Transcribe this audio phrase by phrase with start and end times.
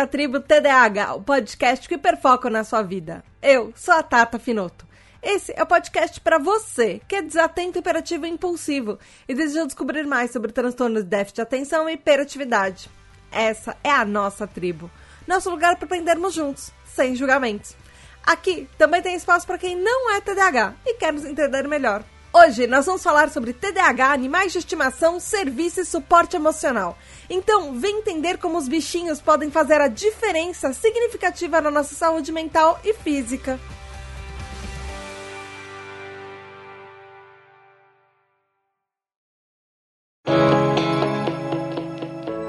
[0.00, 3.22] À tribo TDAH, o podcast que perfoca na sua vida.
[3.42, 4.86] Eu sou a Tata Finoto.
[5.22, 10.06] Esse é o podcast para você que é desatento, hiperativo e impulsivo e deseja descobrir
[10.06, 12.88] mais sobre transtornos de déficit de atenção e hiperatividade.
[13.30, 14.90] Essa é a nossa tribo,
[15.28, 17.76] nosso lugar para aprendermos juntos, sem julgamentos.
[18.24, 22.02] Aqui também tem espaço para quem não é TDAH e quer nos entender melhor.
[22.32, 26.96] Hoje nós vamos falar sobre TDAH, animais de estimação, serviço e suporte emocional.
[27.28, 32.78] Então, vem entender como os bichinhos podem fazer a diferença significativa na nossa saúde mental
[32.84, 33.58] e física.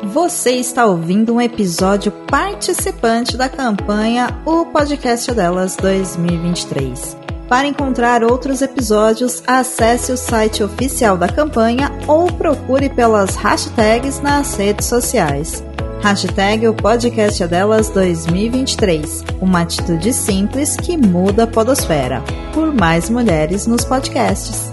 [0.04, 7.21] Você está ouvindo um episódio participante da campanha O Podcast Delas 2023.
[7.52, 14.56] Para encontrar outros episódios, acesse o site oficial da campanha ou procure pelas hashtags nas
[14.56, 15.62] redes sociais.
[16.02, 19.26] Hashtag o podcast delas 2023.
[19.42, 22.24] Uma atitude simples que muda a podosfera.
[22.54, 24.72] Por mais mulheres nos podcasts.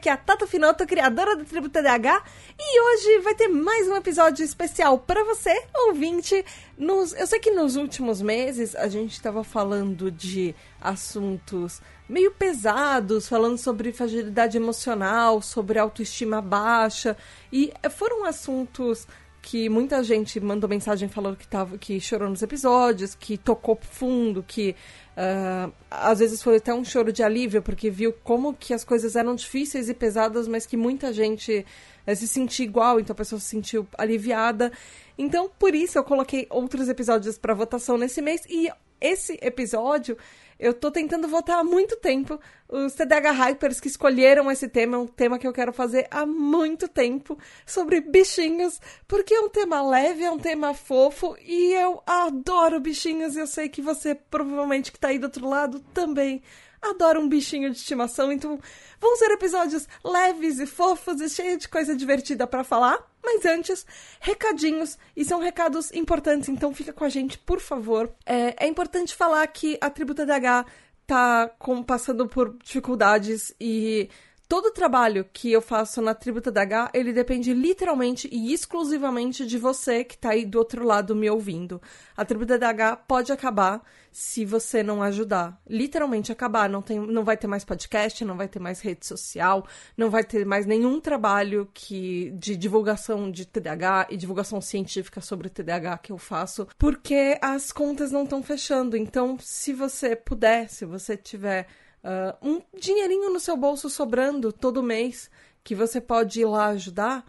[0.00, 2.24] Aqui é a Tata Finoto, criadora da Tribo TDAH,
[2.58, 5.54] e hoje vai ter mais um episódio especial para você,
[5.88, 6.42] ouvinte.
[6.78, 13.28] Nos, eu sei que nos últimos meses a gente estava falando de assuntos meio pesados,
[13.28, 17.14] falando sobre fragilidade emocional, sobre autoestima baixa,
[17.52, 19.06] e foram assuntos
[19.42, 24.42] que muita gente mandou mensagem falando que, tava, que chorou nos episódios, que tocou fundo,
[24.46, 24.74] que
[25.20, 29.16] Uh, às vezes foi até um choro de alívio, porque viu como que as coisas
[29.16, 31.66] eram difíceis e pesadas, mas que muita gente
[32.06, 34.72] uh, se sentia igual, então a pessoa se sentiu aliviada.
[35.18, 40.16] Então, por isso eu coloquei outros episódios para votação nesse mês, e esse episódio
[40.60, 42.38] eu tô tentando votar há muito tempo.
[42.68, 46.26] Os TDH Hypers que escolheram esse tema é um tema que eu quero fazer há
[46.26, 48.78] muito tempo sobre bichinhos,
[49.08, 53.46] porque é um tema leve, é um tema fofo e eu adoro bichinhos e eu
[53.46, 56.42] sei que você provavelmente que tá aí do outro lado também
[56.82, 58.58] adora um bichinho de estimação, então
[59.00, 62.98] vão ser episódios leves e fofos e cheios de coisa divertida para falar.
[63.22, 63.86] Mas antes,
[64.18, 68.10] recadinhos, e são recados importantes, então fica com a gente, por favor.
[68.24, 70.66] É, é importante falar que a Tributa DH
[71.06, 74.08] tá com, passando por dificuldades e
[74.50, 79.56] todo o trabalho que eu faço na Tributa DH, ele depende literalmente e exclusivamente de
[79.56, 81.80] você que está aí do outro lado me ouvindo.
[82.16, 85.56] A Tributa DH pode acabar se você não ajudar.
[85.68, 86.68] Literalmente acabar.
[86.68, 89.64] Não, tem, não vai ter mais podcast, não vai ter mais rede social,
[89.96, 95.48] não vai ter mais nenhum trabalho que de divulgação de TDAH e divulgação científica sobre
[95.48, 98.96] TDAH que eu faço, porque as contas não estão fechando.
[98.96, 101.68] Então, se você puder, se você tiver
[102.04, 105.30] uh, um dinheirinho no seu bolso sobrando todo mês
[105.62, 107.24] que você pode ir lá ajudar,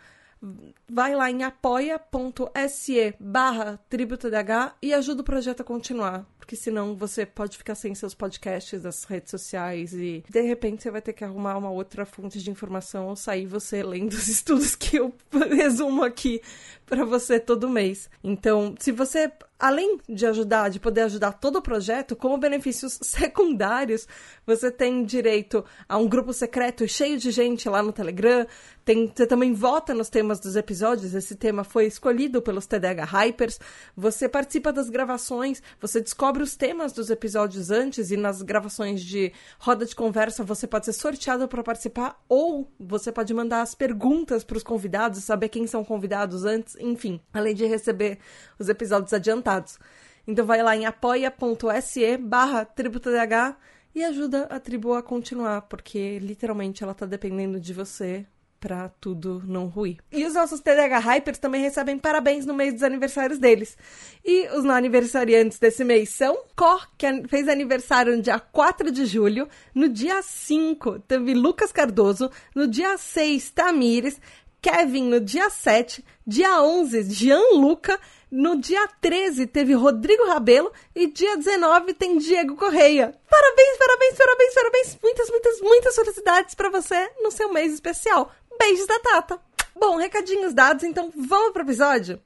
[0.89, 4.33] vai lá em apoia.se barra tributodh
[4.81, 6.25] e ajuda o projeto a continuar.
[6.39, 10.89] Porque senão você pode ficar sem seus podcasts, as redes sociais e de repente você
[10.89, 14.75] vai ter que arrumar uma outra fonte de informação ou sair você lendo os estudos
[14.75, 15.13] que eu
[15.55, 16.41] resumo aqui
[16.91, 18.09] para você todo mês.
[18.21, 19.31] Então, se você
[19.61, 24.07] além de ajudar, de poder ajudar todo o projeto, como benefícios secundários,
[24.45, 28.47] você tem direito a um grupo secreto cheio de gente lá no Telegram.
[28.83, 31.13] Tem, você também vota nos temas dos episódios.
[31.13, 33.59] Esse tema foi escolhido pelos TDH Hypers.
[33.95, 39.31] Você participa das gravações, você descobre os temas dos episódios antes e nas gravações de
[39.59, 44.43] roda de conversa você pode ser sorteado para participar ou você pode mandar as perguntas
[44.43, 48.19] para os convidados, saber quem são convidados antes, enfim, além de receber
[48.59, 49.79] os episódios adiantados.
[50.27, 53.55] Então vai lá em apoia.se barra tributodh
[53.93, 58.25] e ajuda a tribo a continuar, porque literalmente ela tá dependendo de você
[58.61, 59.97] para tudo não ruir.
[60.11, 63.75] E os nossos TDH Hypers também recebem parabéns no mês dos aniversários deles.
[64.23, 69.07] E os não aniversariantes desse mês são Cor, que fez aniversário no dia 4 de
[69.07, 74.21] julho, no dia 5 teve Lucas Cardoso, no dia 6 Tamires,
[74.61, 77.99] Kevin no dia 7, dia 11 Gianluca,
[78.29, 83.19] no dia 13 teve Rodrigo Rabelo e dia 19 tem Diego Correia.
[83.27, 84.97] Parabéns, parabéns, parabéns, parabéns.
[85.01, 88.31] Muitas, muitas, muitas felicidades para você no seu mês especial.
[88.59, 89.41] Beijos da Tata.
[89.75, 92.21] Bom, recadinhos dados, então vamos pro episódio?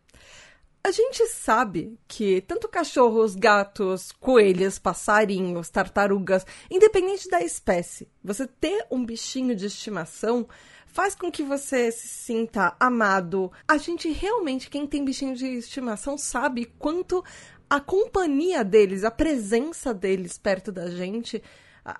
[0.84, 8.86] A gente sabe que tanto cachorros, gatos, coelhos, passarinhos, tartarugas, independente da espécie, você ter
[8.92, 10.48] um bichinho de estimação
[10.96, 13.52] faz com que você se sinta amado.
[13.68, 17.22] A gente realmente, quem tem bichinho de estimação, sabe quanto
[17.70, 21.44] a companhia deles, a presença deles perto da gente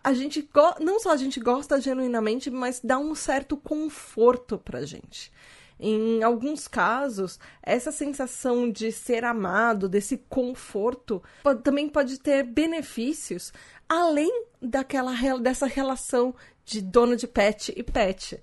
[0.04, 0.50] a, gente
[0.80, 5.32] não só a gente gosta genuinamente, mas dá um certo conforto pra gente.
[5.80, 13.54] Em alguns casos, essa sensação de ser amado, desse conforto, pode, também pode ter benefícios
[13.88, 16.34] além daquela dessa relação
[16.64, 18.42] de dono de pet e pet.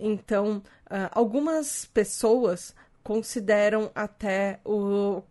[0.00, 5.22] Então, uh, algumas pessoas consideram até o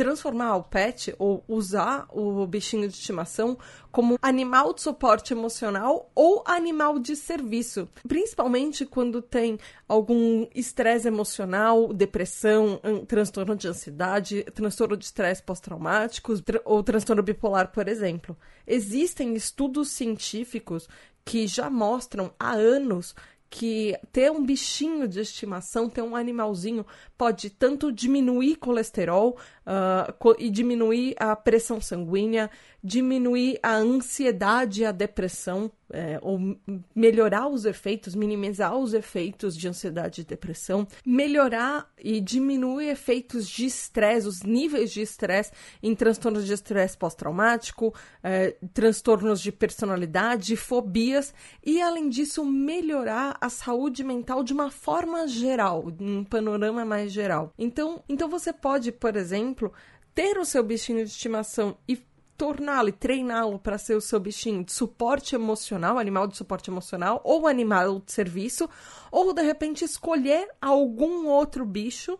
[0.00, 3.58] transformar o pet ou usar o bichinho de estimação
[3.92, 11.92] como animal de suporte emocional ou animal de serviço, principalmente quando tem algum estresse emocional,
[11.92, 16.32] depressão, transtorno de ansiedade, transtorno de estresse pós-traumático
[16.64, 18.34] ou transtorno bipolar, por exemplo.
[18.66, 20.88] Existem estudos científicos
[21.26, 23.14] que já mostram há anos
[23.50, 26.86] que ter um bichinho de estimação, ter um animalzinho,
[27.18, 29.36] pode tanto diminuir colesterol
[29.70, 32.50] uh, e diminuir a pressão sanguínea,
[32.82, 36.56] diminuir a ansiedade e a depressão, é, ou
[36.94, 43.66] melhorar os efeitos, minimizar os efeitos de ansiedade e depressão, melhorar e diminuir efeitos de
[43.66, 45.52] estresse, os níveis de estresse
[45.82, 47.92] em transtornos de estresse pós-traumático,
[48.22, 51.34] é, transtornos de personalidade, fobias,
[51.64, 57.52] e além disso, melhorar a saúde mental de uma forma geral, um panorama mais geral.
[57.58, 59.59] Então, então você pode, por exemplo,
[60.14, 61.96] ter o seu bichinho de estimação e
[62.40, 67.20] torná-lo e treiná-lo para ser o seu bichinho de suporte emocional, animal de suporte emocional,
[67.22, 68.66] ou animal de serviço,
[69.12, 72.18] ou de repente escolher algum outro bicho,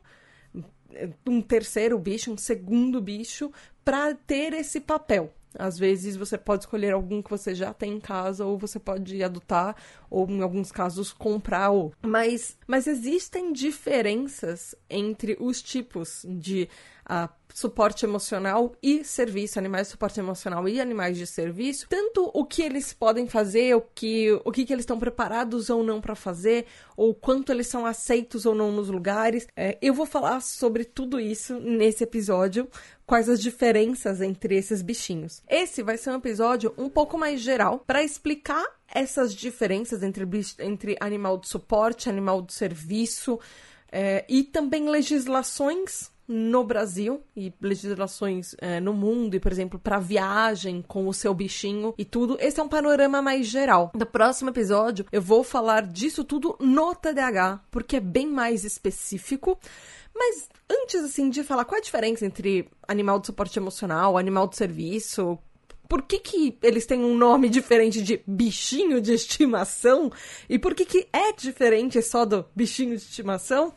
[1.26, 3.50] um terceiro bicho, um segundo bicho,
[3.82, 5.32] para ter esse papel.
[5.58, 9.22] Às vezes você pode escolher algum que você já tem em casa, ou você pode
[9.22, 9.76] adotar,
[10.08, 11.70] ou em alguns casos comprar.
[11.70, 11.92] Ou...
[12.02, 16.68] Mas, mas existem diferenças entre os tipos de
[17.10, 22.44] uh, suporte emocional e serviço, animais de suporte emocional e animais de serviço, tanto o
[22.44, 26.14] que eles podem fazer, o que, o que, que eles estão preparados ou não para
[26.14, 29.46] fazer, ou quanto eles são aceitos ou não nos lugares.
[29.56, 32.68] É, eu vou falar sobre tudo isso nesse episódio,
[33.10, 35.42] quais as diferenças entre esses bichinhos.
[35.48, 40.24] Esse vai ser um episódio um pouco mais geral para explicar essas diferenças entre,
[40.60, 43.40] entre animal de suporte, animal de serviço.
[43.90, 49.98] É, e também legislações no Brasil e legislações é, no mundo, e por exemplo, para
[49.98, 52.36] viagem com o seu bichinho e tudo.
[52.38, 53.90] Esse é um panorama mais geral.
[53.96, 59.58] No próximo episódio, eu vou falar disso tudo no TDAH, porque é bem mais específico.
[60.14, 64.46] Mas antes, assim, de falar qual é a diferença entre animal de suporte emocional, animal
[64.46, 65.36] de serviço,
[65.88, 70.12] por que, que eles têm um nome diferente de bichinho de estimação?
[70.48, 73.74] E por que, que é diferente só do bichinho de estimação?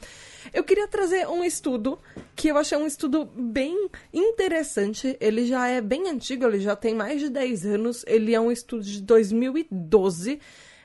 [0.52, 2.00] Eu queria trazer um estudo
[2.36, 5.16] que eu achei um estudo bem interessante.
[5.20, 8.04] Ele já é bem antigo, ele já tem mais de 10 anos.
[8.08, 10.40] Ele é um estudo de 2012.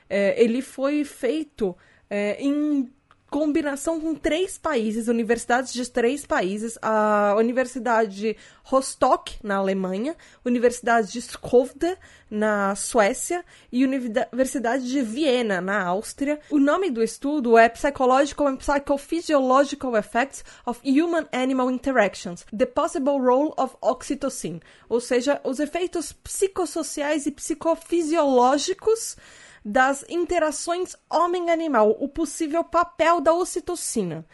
[0.09, 1.75] É, ele foi feito
[2.09, 2.89] é, em
[3.29, 11.11] combinação com três países, universidades de três países, a Universidade de Rostock, na Alemanha, Universidade
[11.11, 11.97] de Skövde,
[12.29, 16.39] na Suécia, e Universidade de Viena, na Áustria.
[16.49, 23.19] O nome do estudo é Psychological and Psychophysiological Effects of Human Animal Interactions: The Possible
[23.19, 29.15] Role of Oxytocin, ou seja, os efeitos psicossociais e psicofisiológicos
[29.63, 34.25] das interações homem-animal, o possível papel da ocitocina.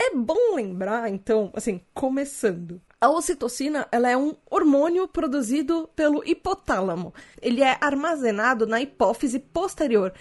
[0.00, 2.80] É bom lembrar, então, assim, começando.
[3.00, 7.12] A ocitocina, ela é um hormônio produzido pelo hipotálamo.
[7.40, 10.12] Ele é armazenado na hipófise posterior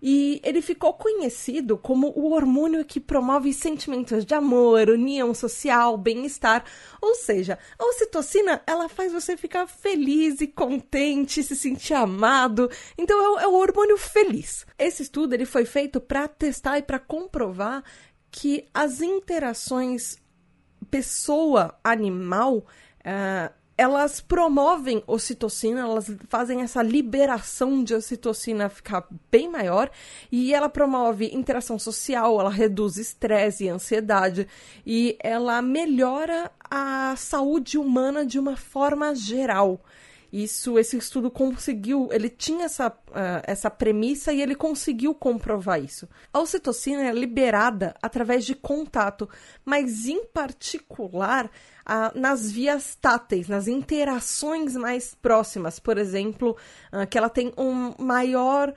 [0.00, 6.64] e ele ficou conhecido como o hormônio que promove sentimentos de amor, união social, bem-estar.
[7.00, 12.70] Ou seja, a ocitocina, ela faz você ficar feliz e contente, se sentir amado.
[12.96, 14.66] Então é, é o hormônio feliz.
[14.78, 17.82] Esse estudo ele foi feito para testar e para comprovar
[18.30, 20.16] que as interações
[20.90, 29.88] pessoa-animal uh, elas promovem ocitocina, elas fazem essa liberação de ocitocina ficar bem maior
[30.32, 34.48] e ela promove interação social, ela reduz estresse e ansiedade
[34.84, 39.80] e ela melhora a saúde humana de uma forma geral.
[40.32, 46.06] Isso, esse estudo conseguiu, ele tinha essa, uh, essa premissa e ele conseguiu comprovar isso.
[46.30, 49.26] A ocitocina é liberada através de contato,
[49.64, 55.78] mas em particular uh, nas vias táteis, nas interações mais próximas.
[55.78, 56.56] Por exemplo,
[56.92, 58.74] uh, que ela tem um maior uh,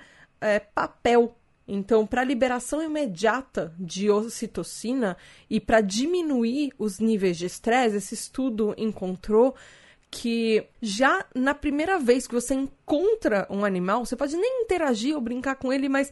[0.74, 1.36] papel
[1.74, 5.16] então, para a liberação imediata de ocitocina
[5.50, 9.56] e para diminuir os níveis de estresse, esse estudo encontrou
[10.12, 15.22] que já na primeira vez que você encontra um animal, você pode nem interagir ou
[15.22, 16.12] brincar com ele, mas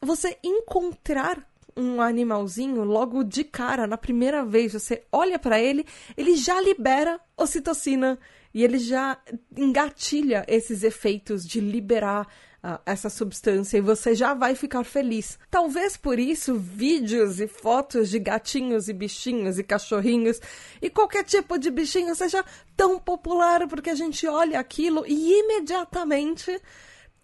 [0.00, 5.84] você encontrar um animalzinho logo de cara, na primeira vez, você olha para ele,
[6.16, 8.18] ele já libera ocitocina
[8.54, 9.18] e ele já
[9.56, 12.26] engatilha esses efeitos de liberar
[12.62, 15.38] uh, essa substância e você já vai ficar feliz.
[15.50, 20.40] Talvez por isso vídeos e fotos de gatinhos e bichinhos e cachorrinhos
[20.80, 22.44] e qualquer tipo de bichinho seja
[22.76, 26.60] tão popular porque a gente olha aquilo e imediatamente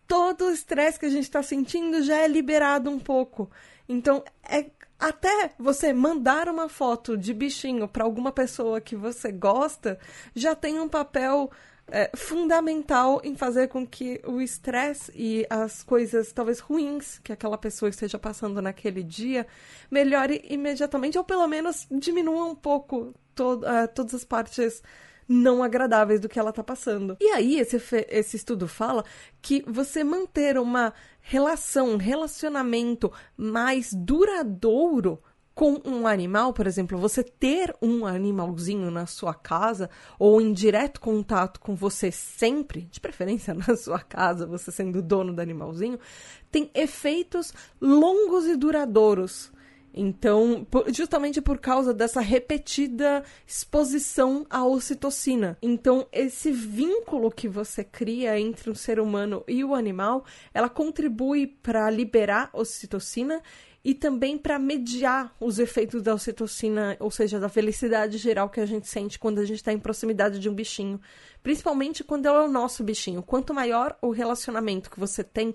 [0.07, 3.51] todo o estresse que a gente está sentindo já é liberado um pouco.
[3.89, 4.71] Então, é
[5.03, 9.99] até você mandar uma foto de bichinho para alguma pessoa que você gosta,
[10.33, 11.51] já tem um papel
[11.89, 17.59] é, fundamental em fazer com que o estresse e as coisas talvez ruins que aquela
[17.59, 19.47] pessoa esteja passando naquele dia
[19.91, 24.83] melhore imediatamente, ou pelo menos diminua um pouco to uh, todas as partes
[25.29, 27.17] não agradáveis do que ela está passando.
[27.21, 29.05] E aí, esse, esse estudo fala
[29.41, 35.23] que você manter uma relação, um relacionamento mais duradouro
[35.55, 41.01] com um animal, por exemplo, você ter um animalzinho na sua casa ou em direto
[41.01, 45.99] contato com você sempre, de preferência na sua casa, você sendo dono do animalzinho,
[46.51, 49.53] tem efeitos longos e duradouros
[49.95, 55.59] então, justamente por causa dessa repetida exposição à ocitocina.
[55.61, 61.47] Então, esse vínculo que você cria entre o ser humano e o animal, ela contribui
[61.47, 63.43] para liberar ocitocina
[63.85, 68.67] e também para mediar os efeitos da ocitocina, ou seja, da felicidade geral que a
[68.67, 71.01] gente sente quando a gente está em proximidade de um bichinho.
[71.43, 73.23] Principalmente quando é o nosso bichinho.
[73.23, 75.55] Quanto maior o relacionamento que você tem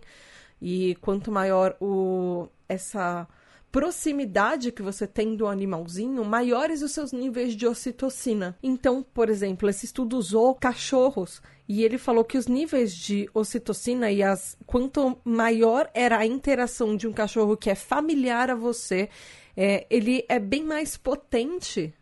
[0.61, 3.27] e quanto maior o essa
[3.71, 8.57] proximidade que você tem do animalzinho, maiores os seus níveis de ocitocina.
[8.61, 14.09] Então, por exemplo, esse estudo usou cachorros e ele falou que os níveis de ocitocina
[14.09, 19.09] e as quanto maior era a interação de um cachorro que é familiar a você,
[19.55, 21.93] é, ele é bem mais potente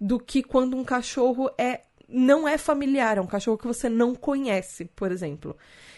[0.00, 4.14] do que quando um cachorro é não é familiar, é um cachorro que você não
[4.14, 5.54] conhece, por exemplo.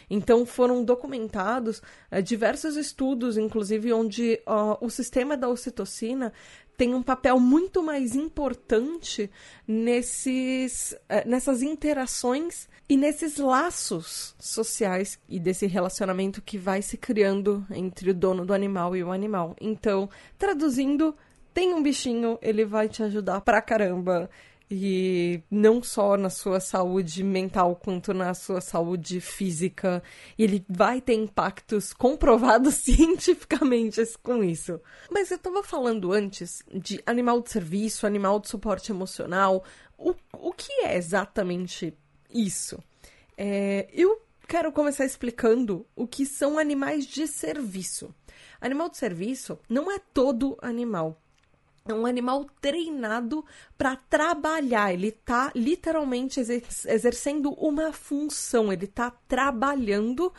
[0.08, 4.40] Então foram documentados é, diversos estudos, inclusive, onde
[4.80, 6.32] o sistema da ocitocina
[6.80, 9.30] tem um papel muito mais importante
[9.68, 17.66] nesses, é, nessas interações e nesses laços sociais e desse relacionamento que vai se criando
[17.70, 19.54] entre o dono do animal e o animal.
[19.60, 20.08] Então,
[20.38, 21.14] traduzindo,
[21.52, 24.30] tem um bichinho, ele vai te ajudar pra caramba.
[24.72, 30.00] E não só na sua saúde mental, quanto na sua saúde física.
[30.38, 34.80] E ele vai ter impactos comprovados cientificamente com isso.
[35.10, 39.64] Mas eu estava falando antes de animal de serviço, animal de suporte emocional.
[39.98, 41.92] O, o que é exatamente
[42.32, 42.78] isso?
[43.36, 48.14] É, eu quero começar explicando o que são animais de serviço.
[48.60, 51.20] Animal de serviço não é todo animal
[51.88, 53.44] é um animal treinado
[53.76, 54.92] para trabalhar.
[54.92, 58.72] Ele está literalmente exercendo uma função.
[58.72, 60.32] Ele está trabalhando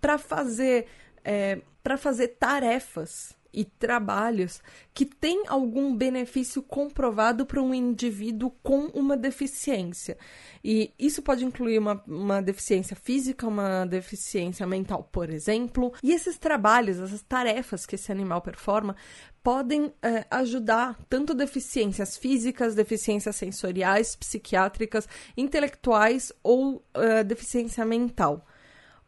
[0.00, 0.86] para fazer
[1.24, 4.60] é, para fazer tarefas e trabalhos
[4.92, 10.18] que têm algum benefício comprovado para um indivíduo com uma deficiência.
[10.62, 15.92] E isso pode incluir uma, uma deficiência física, uma deficiência mental, por exemplo.
[16.02, 18.96] E esses trabalhos, essas tarefas que esse animal performa,
[19.44, 28.46] podem é, ajudar tanto deficiências físicas, deficiências sensoriais, psiquiátricas, intelectuais ou é, deficiência mental.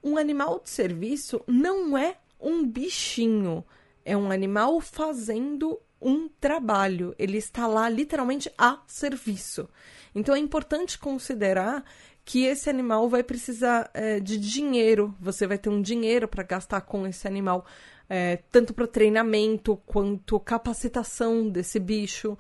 [0.05, 3.65] Um animal de serviço não é um bichinho,
[4.05, 7.15] é um animal fazendo um trabalho.
[7.19, 9.67] Ele está lá literalmente a serviço.
[10.15, 11.83] Então é importante considerar
[12.27, 15.15] que esse animal vai precisar é, de dinheiro.
[15.19, 17.65] Você vai ter um dinheiro para gastar com esse animal
[18.09, 22.37] é, tanto para treinamento quanto capacitação desse bicho.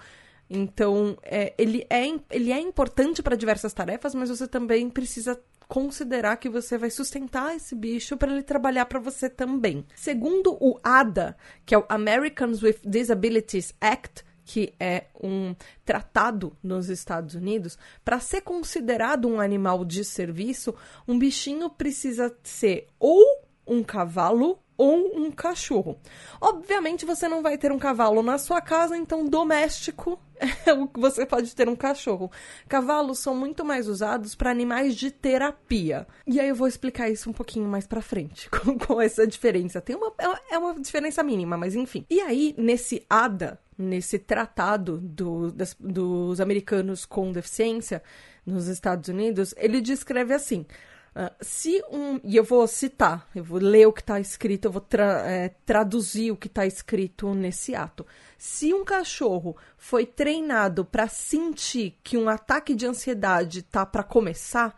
[0.48, 6.36] Então, é, ele, é, ele é importante para diversas tarefas, mas você também precisa considerar
[6.36, 9.84] que você vai sustentar esse bicho para ele trabalhar para você também.
[9.96, 16.88] Segundo o ADA, que é o Americans with Disabilities Act, que é um tratado nos
[16.88, 20.72] Estados Unidos, para ser considerado um animal de serviço,
[21.06, 25.98] um bichinho precisa ser ou um cavalo ou um cachorro.
[26.40, 30.20] Obviamente você não vai ter um cavalo na sua casa, então doméstico
[30.94, 32.30] você pode ter um cachorro.
[32.68, 36.06] Cavalos são muito mais usados para animais de terapia.
[36.26, 39.80] E aí eu vou explicar isso um pouquinho mais para frente, com, com, essa diferença.
[39.80, 42.04] Tem uma, é, é uma diferença mínima, mas enfim.
[42.10, 48.02] E aí, nesse ADA, nesse tratado do, das, dos americanos com deficiência
[48.44, 50.66] nos Estados Unidos, ele descreve assim.
[51.16, 52.20] Uh, se um.
[52.22, 55.48] E eu vou citar, eu vou ler o que está escrito, eu vou tra é,
[55.64, 58.06] traduzir o que está escrito nesse ato.
[58.36, 64.76] Se um cachorro foi treinado para sentir que um ataque de ansiedade tá para começar,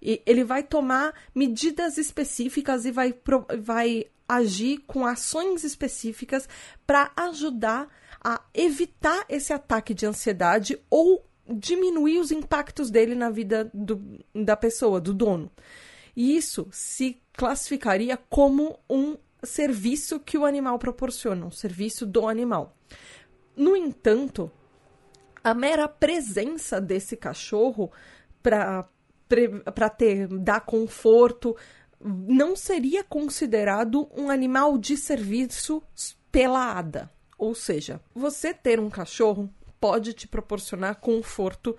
[0.00, 3.12] ele vai tomar medidas específicas e vai,
[3.58, 6.48] vai agir com ações específicas
[6.86, 7.88] para ajudar
[8.22, 14.00] a evitar esse ataque de ansiedade ou diminuir os impactos dele na vida do,
[14.32, 15.50] da pessoa, do dono.
[16.16, 22.76] E isso se classificaria como um serviço que o animal proporciona, um serviço do animal.
[23.56, 24.50] No entanto,
[25.42, 27.90] a mera presença desse cachorro
[28.42, 28.88] para
[29.96, 31.56] ter dar conforto
[32.02, 35.82] não seria considerado um animal de serviço
[36.30, 37.10] pela ADA.
[37.38, 39.50] Ou seja, você ter um cachorro
[39.80, 41.76] pode te proporcionar conforto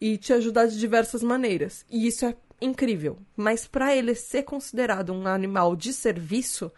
[0.00, 1.84] e te ajudar de diversas maneiras.
[1.90, 3.18] E isso é incrível.
[3.36, 6.70] Mas para ele ser considerado um animal de serviço,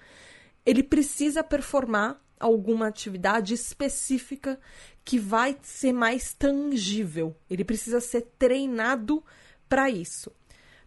[0.65, 4.59] ele precisa performar alguma atividade específica
[5.05, 7.37] que vai ser mais tangível.
[7.49, 9.23] Ele precisa ser treinado
[9.69, 10.31] para isso.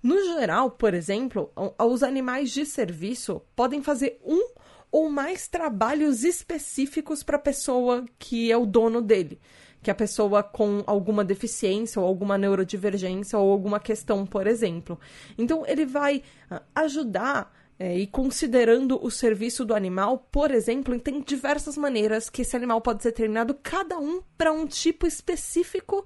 [0.04, 4.54] No geral, por exemplo, os animais de serviço podem fazer um
[4.92, 9.40] ou mais trabalhos específicos para a pessoa que é o dono dele
[9.86, 15.00] que a pessoa com alguma deficiência ou alguma neurodivergência ou alguma questão, por exemplo.
[15.38, 21.22] Então, ele vai ah, ajudar é, e considerando o serviço do animal, por exemplo, tem
[21.22, 26.04] diversas maneiras que esse animal pode ser treinado, cada um para um tipo específico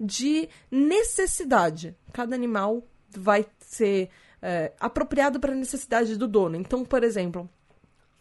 [0.00, 1.94] de necessidade.
[2.12, 4.10] Cada animal vai ser
[4.42, 6.56] é, apropriado para a necessidade do dono.
[6.56, 7.48] Então, por exemplo,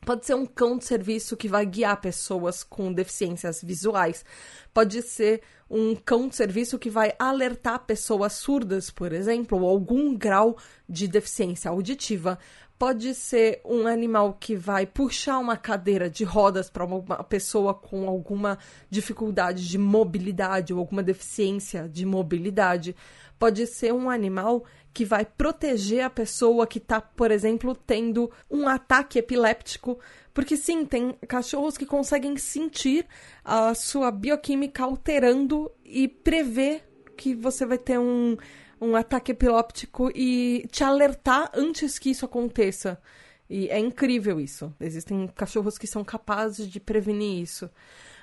[0.03, 4.25] Pode ser um cão de serviço que vai guiar pessoas com deficiências visuais.
[4.73, 10.15] Pode ser um cão de serviço que vai alertar pessoas surdas, por exemplo, ou algum
[10.17, 10.57] grau
[10.89, 12.39] de deficiência auditiva.
[12.79, 18.09] Pode ser um animal que vai puxar uma cadeira de rodas para uma pessoa com
[18.09, 18.57] alguma
[18.89, 22.95] dificuldade de mobilidade ou alguma deficiência de mobilidade.
[23.41, 28.67] Pode ser um animal que vai proteger a pessoa que está, por exemplo, tendo um
[28.67, 29.99] ataque epiléptico.
[30.31, 33.03] Porque sim, tem cachorros que conseguem sentir
[33.43, 36.83] a sua bioquímica alterando e prever
[37.17, 38.37] que você vai ter um,
[38.79, 43.01] um ataque epiléptico e te alertar antes que isso aconteça.
[43.49, 44.71] E é incrível isso.
[44.79, 47.67] Existem cachorros que são capazes de prevenir isso.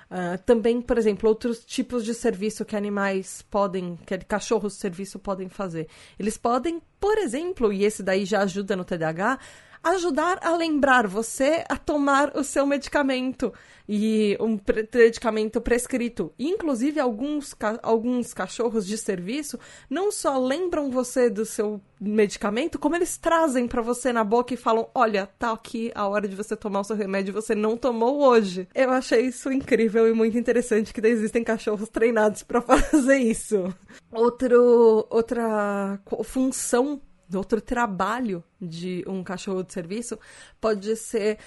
[0.09, 5.19] Uh, também, por exemplo, outros tipos de serviço que animais podem, que cachorros de serviço
[5.19, 5.87] podem fazer.
[6.17, 9.37] Eles podem, por exemplo, e esse daí já ajuda no TDAH,
[9.83, 13.53] ajudar a lembrar você a tomar o seu medicamento
[13.91, 14.59] e um
[14.93, 16.31] medicamento prescrito.
[16.37, 19.57] inclusive, alguns, ca alguns cachorros de serviço
[19.89, 24.57] não só lembram você do seu medicamento, como eles trazem para você na boca e
[24.57, 28.21] falam: Olha, tá aqui a hora de você tomar o seu remédio, você não tomou
[28.21, 28.67] hoje.
[28.75, 33.73] Eu achei isso incrível e muito interessante que existem cachorros treinados para fazer isso.
[34.11, 37.01] Outro, outra função
[37.37, 40.17] outro trabalho de um cachorro de serviço
[40.59, 41.37] pode ser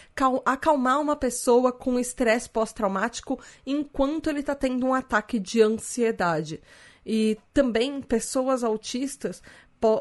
[0.44, 6.62] acalmar uma pessoa com estresse pós-traumático enquanto ele está tendo um ataque de ansiedade.
[7.04, 9.42] E também pessoas autistas,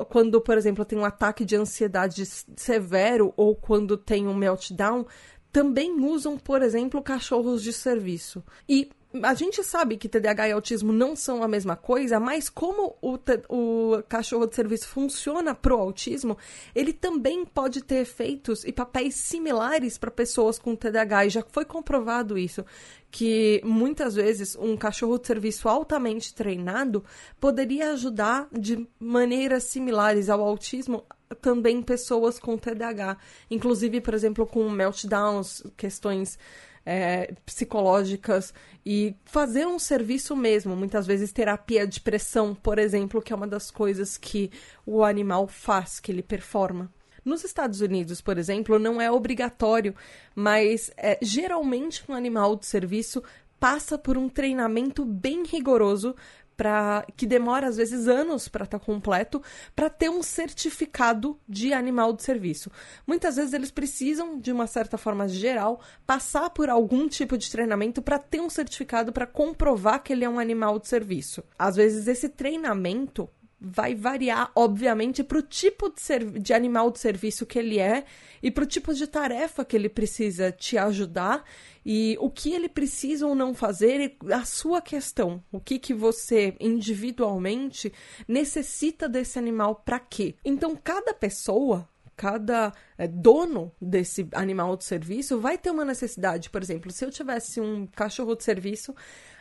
[0.09, 5.07] quando, por exemplo, tem um ataque de ansiedade severo ou quando tem um meltdown,
[5.51, 8.43] também usam, por exemplo, cachorros de serviço.
[8.69, 8.89] E
[9.23, 13.17] a gente sabe que TDAH e autismo não são a mesma coisa, mas como o,
[13.49, 16.37] o cachorro de serviço funciona pro autismo,
[16.73, 21.65] ele também pode ter efeitos e papéis similares para pessoas com TDAH, e já foi
[21.65, 22.65] comprovado isso,
[23.09, 27.03] que muitas vezes um cachorro de serviço altamente treinado
[27.39, 31.03] poderia ajudar de maneiras similares ao autismo
[31.41, 33.17] também pessoas com TDAH,
[33.49, 36.37] inclusive, por exemplo, com meltdowns, questões
[36.85, 38.53] é, psicológicas
[38.85, 43.47] e fazer um serviço mesmo, muitas vezes terapia de pressão, por exemplo, que é uma
[43.47, 44.51] das coisas que
[44.85, 46.91] o animal faz, que ele performa.
[47.23, 49.93] Nos Estados Unidos, por exemplo, não é obrigatório,
[50.33, 53.23] mas é, geralmente um animal de serviço
[53.59, 56.15] passa por um treinamento bem rigoroso
[56.55, 59.41] para que demora às vezes anos para estar tá completo,
[59.75, 62.71] para ter um certificado de animal de serviço.
[63.05, 68.01] Muitas vezes eles precisam, de uma certa forma geral, passar por algum tipo de treinamento
[68.01, 71.43] para ter um certificado para comprovar que ele é um animal de serviço.
[71.57, 73.29] Às vezes esse treinamento
[73.63, 78.05] vai variar, obviamente, para o tipo de, de, animal de serviço que ele é
[78.41, 81.43] e para o tipo de tarefa que ele precisa te ajudar
[81.85, 85.43] e o que ele precisa ou não fazer e a sua questão.
[85.51, 87.93] O que, que você individualmente
[88.27, 90.35] necessita desse animal para quê?
[90.43, 96.51] Então, cada pessoa cada é, dono desse animal de serviço vai ter uma necessidade.
[96.51, 98.93] Por exemplo, se eu tivesse um cachorro de serviço,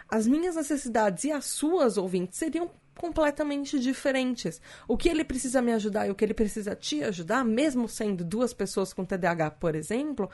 [0.09, 2.71] as minhas necessidades e as suas ouvintes seriam
[3.01, 4.61] completamente diferentes.
[4.87, 8.23] O que ele precisa me ajudar e o que ele precisa te ajudar, mesmo sendo
[8.23, 10.29] duas pessoas com TDAH, por exemplo,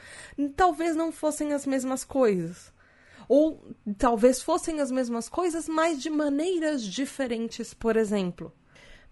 [0.57, 2.75] talvez não fossem as mesmas coisas.
[3.29, 3.65] Ou
[3.97, 8.53] talvez fossem as mesmas coisas, mas de maneiras diferentes, por exemplo.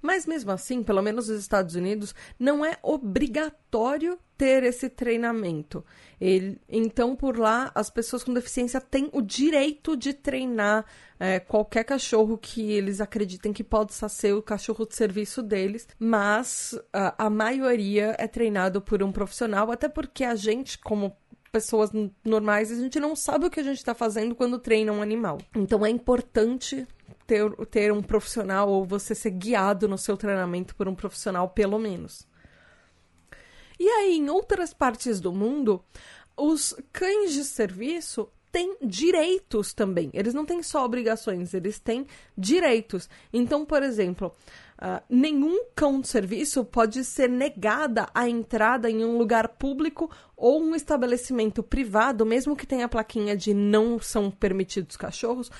[0.04, 5.82] Mas mesmo assim, pelo menos nos Estados Unidos, não é obrigatório ter esse treinamento.
[6.20, 10.84] Ele, então, por lá, as pessoas com deficiência têm o direito de treinar
[11.18, 16.78] é, qualquer cachorro que eles acreditem que possa ser o cachorro de serviço deles, mas
[16.92, 21.16] a, a maioria é treinado por um profissional, até porque a gente, como
[21.50, 21.90] pessoas
[22.22, 25.38] normais, a gente não sabe o que a gente está fazendo quando treina um animal.
[25.56, 26.86] Então é importante
[27.26, 31.78] ter, ter um profissional ou você ser guiado no seu treinamento por um profissional, pelo
[31.78, 32.26] menos.
[33.78, 35.84] E aí, em outras partes do mundo,
[36.36, 40.10] os cães de serviço têm direitos também.
[40.12, 42.06] Eles não têm só obrigações, eles têm
[42.38, 43.10] direitos.
[43.32, 44.32] Então, por exemplo,
[44.78, 50.62] uh, nenhum cão de serviço pode ser negada a entrada em um lugar público ou
[50.62, 55.50] um estabelecimento privado, mesmo que tenha a plaquinha de não são permitidos cachorros,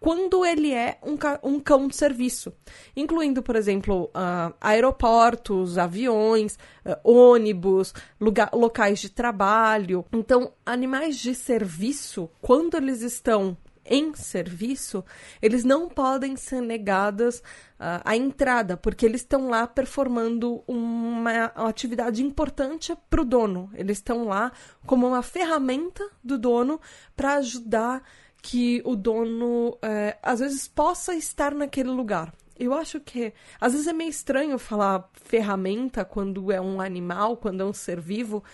[0.00, 1.16] quando ele é um,
[1.48, 2.52] um cão de serviço,
[2.94, 10.04] incluindo, por exemplo, uh, aeroportos, aviões, uh, ônibus, lugar, locais de trabalho.
[10.12, 15.04] Então, animais de serviço, quando eles estão em serviço,
[15.42, 22.22] eles não podem ser negadas uh, a entrada, porque eles estão lá performando uma atividade
[22.22, 23.70] importante para o dono.
[23.74, 24.52] Eles estão lá
[24.86, 26.80] como uma ferramenta do dono
[27.14, 28.02] para ajudar
[28.44, 32.30] que o dono é, às vezes possa estar naquele lugar.
[32.58, 37.62] Eu acho que às vezes é meio estranho falar ferramenta quando é um animal, quando
[37.62, 38.44] é um ser vivo,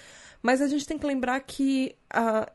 [0.40, 2.48] mas a gente tem que lembrar que uh,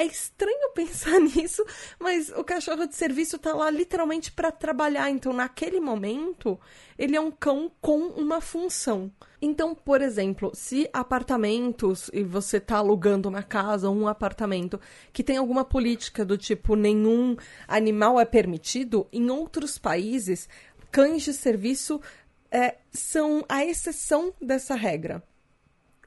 [0.00, 1.64] é estranho pensar nisso,
[1.98, 5.10] mas o cachorro de serviço tá lá literalmente para trabalhar.
[5.10, 6.58] Então, naquele momento,
[6.98, 9.12] ele é um cão com uma função.
[9.42, 14.80] Então, por exemplo, se apartamentos e você está alugando uma casa ou um apartamento
[15.12, 17.36] que tem alguma política do tipo nenhum
[17.68, 20.48] animal é permitido, em outros países,
[20.90, 22.00] cães de serviço
[22.50, 25.22] é, são a exceção dessa regra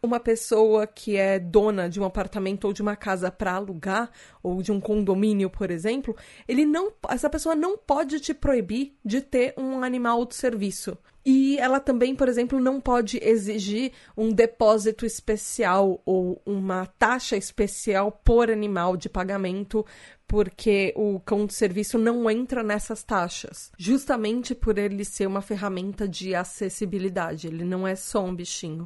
[0.03, 4.11] uma pessoa que é dona de um apartamento ou de uma casa para alugar
[4.43, 9.21] ou de um condomínio, por exemplo, ele não, essa pessoa não pode te proibir de
[9.21, 10.97] ter um animal de serviço.
[11.25, 18.11] E ela também, por exemplo, não pode exigir um depósito especial ou uma taxa especial
[18.11, 19.85] por animal de pagamento,
[20.27, 26.05] porque o cão de serviço não entra nessas taxas, justamente por ele ser uma ferramenta
[26.05, 27.47] de acessibilidade.
[27.47, 28.85] Ele não é só um bichinho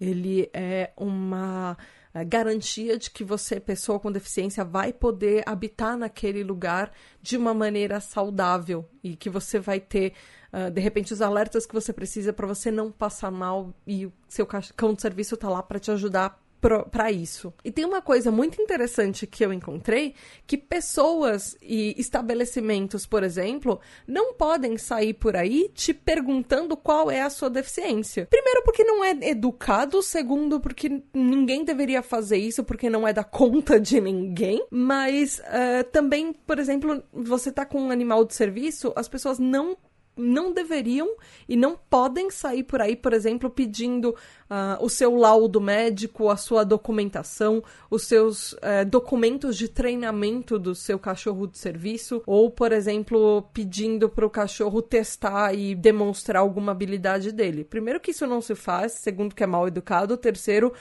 [0.00, 1.76] ele é uma
[2.14, 7.52] é, garantia de que você, pessoa com deficiência, vai poder habitar naquele lugar de uma
[7.52, 10.14] maneira saudável e que você vai ter,
[10.52, 14.12] uh, de repente, os alertas que você precisa para você não passar mal e o
[14.28, 16.42] seu cão de serviço está lá para te ajudar
[16.90, 17.52] para isso.
[17.64, 20.14] E tem uma coisa muito interessante que eu encontrei,
[20.46, 27.22] que pessoas e estabelecimentos, por exemplo, não podem sair por aí te perguntando qual é
[27.22, 28.26] a sua deficiência.
[28.26, 33.24] Primeiro porque não é educado, segundo porque ninguém deveria fazer isso porque não é da
[33.24, 38.92] conta de ninguém, mas uh, também, por exemplo, você tá com um animal de serviço,
[38.96, 39.76] as pessoas não
[40.16, 41.16] não deveriam
[41.48, 46.36] e não podem sair por aí, por exemplo, pedindo uh, o seu laudo médico, a
[46.36, 52.72] sua documentação, os seus uh, documentos de treinamento do seu cachorro de serviço, ou, por
[52.72, 57.64] exemplo, pedindo para o cachorro testar e demonstrar alguma habilidade dele.
[57.64, 60.72] Primeiro, que isso não se faz, segundo, que é mal educado, terceiro,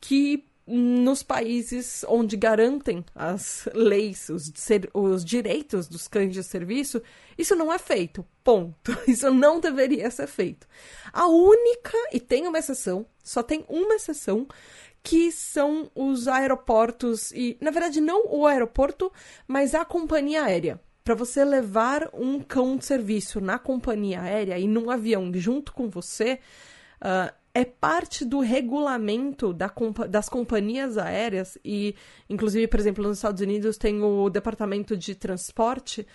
[0.00, 4.52] que nos países onde garantem as leis, os,
[4.94, 7.02] os, direitos dos cães de serviço,
[7.36, 8.24] isso não é feito.
[8.42, 8.96] Ponto.
[9.06, 10.66] Isso não deveria ser feito.
[11.12, 14.46] A única, e tem uma exceção, só tem uma exceção,
[15.02, 19.12] que são os aeroportos, e na verdade não o aeroporto,
[19.46, 20.80] mas a companhia aérea.
[21.04, 25.88] para você levar um cão de serviço na companhia aérea e num avião junto com
[25.88, 26.38] você,
[27.00, 29.72] uh, é parte do regulamento da,
[30.08, 31.94] das companhias aéreas e,
[32.28, 36.06] inclusive, por exemplo, nos Estados Unidos tem o Departamento de Transporte.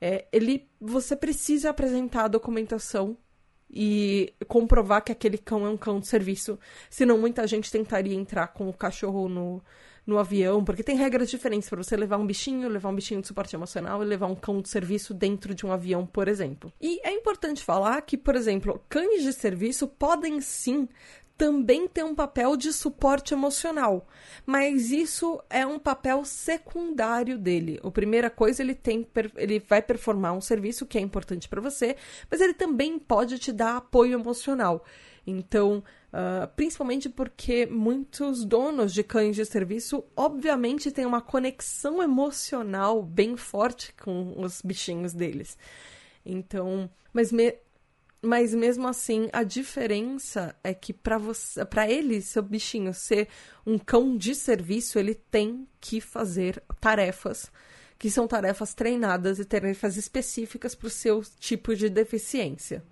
[0.00, 3.16] É, ele, você precisa apresentar a documentação
[3.70, 6.58] e comprovar que aquele cão é um cão de serviço.
[6.88, 9.62] Senão, muita gente tentaria entrar com o cachorro no,
[10.06, 13.26] no avião, porque tem regras diferentes para você levar um bichinho, levar um bichinho de
[13.26, 16.72] suporte emocional e levar um cão de serviço dentro de um avião, por exemplo.
[16.80, 20.88] E é importante falar que, por exemplo, cães de serviço podem sim
[21.36, 24.06] também ter um papel de suporte emocional,
[24.46, 27.80] mas isso é um papel secundário dele.
[27.82, 31.96] A primeira coisa ele tem, ele vai performar um serviço que é importante para você,
[32.30, 34.84] mas ele também pode te dar apoio emocional.
[35.26, 35.82] Então,
[36.12, 43.36] uh, principalmente porque muitos donos de cães de serviço, obviamente, têm uma conexão emocional bem
[43.36, 45.56] forte com os bichinhos deles.
[46.24, 47.54] Então, mas, me,
[48.20, 53.28] mas mesmo assim, a diferença é que para você, para ele, seu bichinho ser
[53.66, 57.50] um cão de serviço, ele tem que fazer tarefas
[57.98, 62.84] que são tarefas treinadas e tarefas específicas para o seu tipo de deficiência.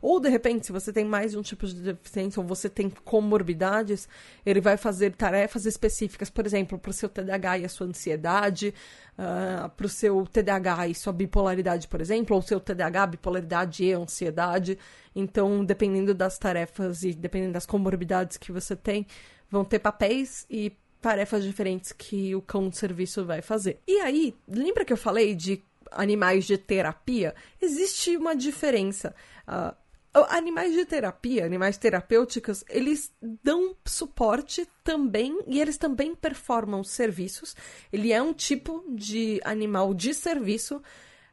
[0.00, 2.90] Ou, de repente, se você tem mais de um tipo de deficiência ou você tem
[2.90, 4.08] comorbidades,
[4.44, 8.74] ele vai fazer tarefas específicas, por exemplo, para o seu TDAH e a sua ansiedade,
[9.18, 13.84] uh, ah, para o seu TDAH e sua bipolaridade, por exemplo, ou seu TDAH, bipolaridade
[13.84, 14.78] e ansiedade.
[15.14, 19.06] Então, dependendo das tarefas e dependendo das comorbidades que você tem,
[19.50, 23.80] vão ter papéis e tarefas diferentes que o cão de serviço vai fazer.
[23.86, 27.34] E aí, lembra que eu falei de animais de terapia?
[27.60, 29.14] Existe uma diferença.
[29.48, 29.74] Uh,
[30.12, 33.12] Animais de terapia, animais terapêuticos, eles
[33.44, 37.54] dão suporte também e eles também performam serviços.
[37.92, 40.82] Ele é um tipo de animal de serviço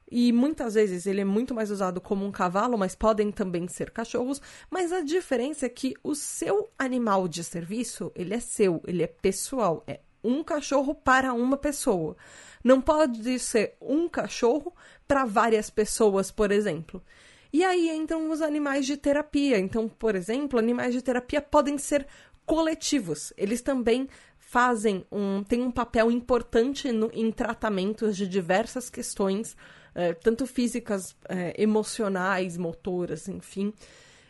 [0.09, 3.89] e muitas vezes ele é muito mais usado como um cavalo, mas podem também ser
[3.89, 4.41] cachorros.
[4.69, 9.07] Mas a diferença é que o seu animal de serviço, ele é seu, ele é
[9.07, 12.15] pessoal, é um cachorro para uma pessoa.
[12.63, 14.73] Não pode ser um cachorro
[15.07, 17.03] para várias pessoas, por exemplo.
[17.51, 19.57] E aí entram os animais de terapia.
[19.57, 22.05] Então, por exemplo, animais de terapia podem ser
[22.45, 23.33] coletivos.
[23.37, 24.07] Eles também
[24.37, 29.57] fazem um têm um papel importante no, em tratamentos de diversas questões,
[29.93, 33.73] eh, tanto físicas, eh, emocionais, motoras, enfim.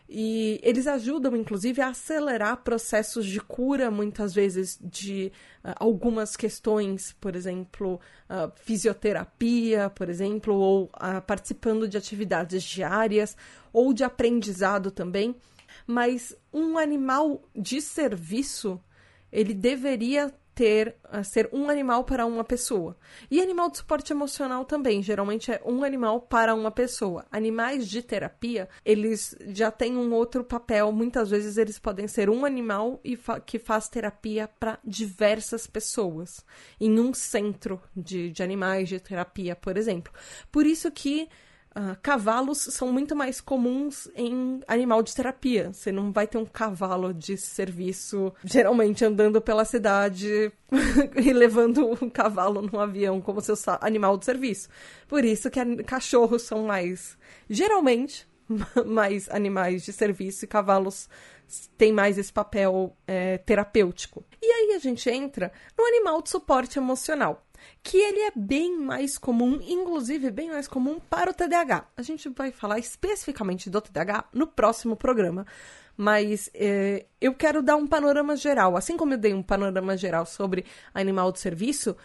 [0.09, 5.31] E eles ajudam, inclusive, a acelerar processos de cura, muitas vezes, de
[5.63, 13.35] uh, algumas questões, por exemplo, uh, fisioterapia, por exemplo, ou uh, participando de atividades diárias,
[13.73, 15.35] ou de aprendizado também.
[15.85, 18.81] Mas um animal de serviço,
[19.29, 22.97] ele deveria ter ser um animal para uma pessoa.
[23.29, 27.27] E animal de suporte emocional também, geralmente é um animal para uma pessoa.
[27.31, 32.43] Animais de terapia, eles já têm um outro papel, muitas vezes eles podem ser um
[32.43, 36.43] animal e fa que faz terapia para diversas pessoas,
[36.81, 40.11] em um centro de, de animais de terapia, por exemplo.
[40.51, 41.29] Por isso que
[41.77, 45.71] Uh, cavalos são muito mais comuns em animal de terapia.
[45.71, 50.51] Você não vai ter um cavalo de serviço, geralmente andando pela cidade
[51.23, 54.69] e levando um cavalo num avião como seu animal de serviço.
[55.07, 57.15] Por isso que cachorros são mais,
[57.47, 58.27] geralmente,
[58.83, 61.07] mais animais de serviço e cavalos
[61.77, 64.25] têm mais esse papel é, terapêutico.
[64.41, 67.46] E aí a gente entra no animal de suporte emocional
[67.83, 71.87] que ele é bem mais comum, inclusive bem mais comum para o TDAH.
[71.95, 75.45] A gente vai falar especificamente do TDAH no próximo programa,
[75.95, 78.75] mas é, eu quero dar um panorama geral.
[78.75, 81.95] Assim como eu dei um panorama geral sobre animal de serviço,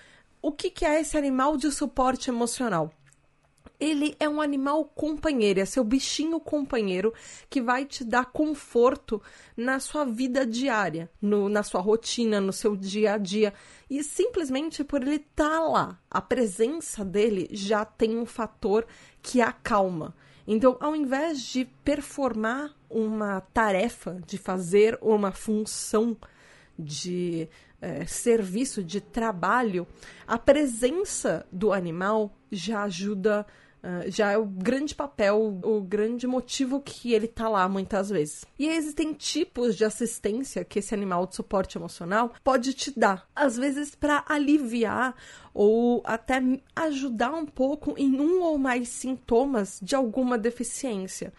[0.41, 2.93] o que, que é esse animal de suporte emocional?
[3.83, 7.13] Ele é um animal companheiro, é seu bichinho companheiro
[7.51, 9.21] que vai te dar conforto
[9.57, 13.53] na sua vida diária, no, na sua rotina, no seu dia a dia.
[13.91, 18.87] E simplesmente por ele estar tá lá, a presença dele já tem um fator
[19.21, 20.15] que acalma.
[20.47, 26.17] Então, ao invés de performar uma tarefa, de fazer uma função
[26.79, 27.49] de
[27.81, 29.89] é, serviço, de trabalho,
[30.25, 33.45] a presença do animal já ajuda
[33.83, 38.45] Uh, já é o grande papel, o grande motivo que ele tá lá muitas vezes.
[38.57, 43.57] E existem tipos de assistência que esse animal de suporte emocional pode te dar, às
[43.57, 45.17] vezes para aliviar
[45.53, 46.41] ou até
[46.77, 51.33] ajudar um pouco em um ou mais sintomas de alguma deficiência.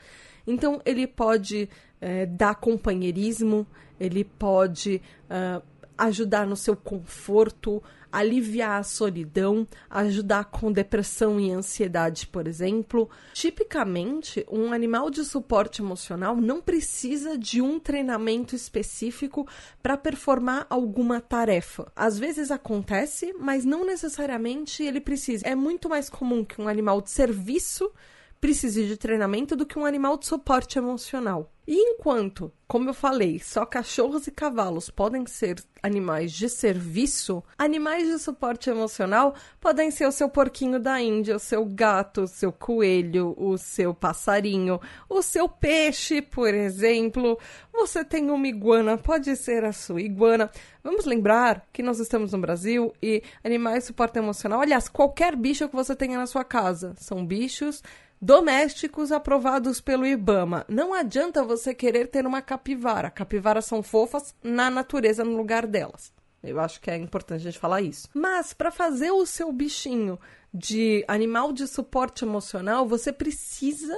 [0.45, 1.69] Então, ele pode
[2.01, 3.65] é, dar companheirismo,
[3.97, 5.63] ele pode uh,
[5.97, 7.81] ajudar no seu conforto,
[8.13, 13.09] aliviar a solidão, ajudar com depressão e ansiedade, por exemplo.
[13.33, 19.47] Tipicamente, um animal de suporte emocional não precisa de um treinamento específico
[19.81, 21.91] para performar alguma tarefa.
[21.95, 25.47] Às vezes acontece, mas não necessariamente ele precisa.
[25.47, 27.91] É muito mais comum que um animal de serviço
[28.39, 31.49] precise de treinamento do que um animal de suporte emocional.
[31.65, 38.05] E enquanto, como eu falei, só cachorros e cavalos podem ser animais de serviço, animais
[38.05, 42.51] de suporte emocional podem ser o seu porquinho da Índia, o seu gato, o seu
[42.51, 47.39] coelho, o seu passarinho, o seu peixe, por exemplo.
[47.71, 50.51] Você tem uma iguana, pode ser a sua iguana.
[50.83, 55.69] Vamos lembrar que nós estamos no Brasil e animais de suporte emocional, aliás, qualquer bicho
[55.69, 57.81] que você tenha na sua casa, são bichos
[58.23, 60.65] domésticos aprovados pelo IBAMA.
[60.69, 63.09] Não adianta você querer ter uma capivara.
[63.09, 66.11] Capivaras são fofas na natureza, no lugar delas.
[66.43, 68.09] Eu acho que é importante a gente falar isso.
[68.13, 70.19] Mas para fazer o seu bichinho
[70.53, 73.97] de animal de suporte emocional, você precisa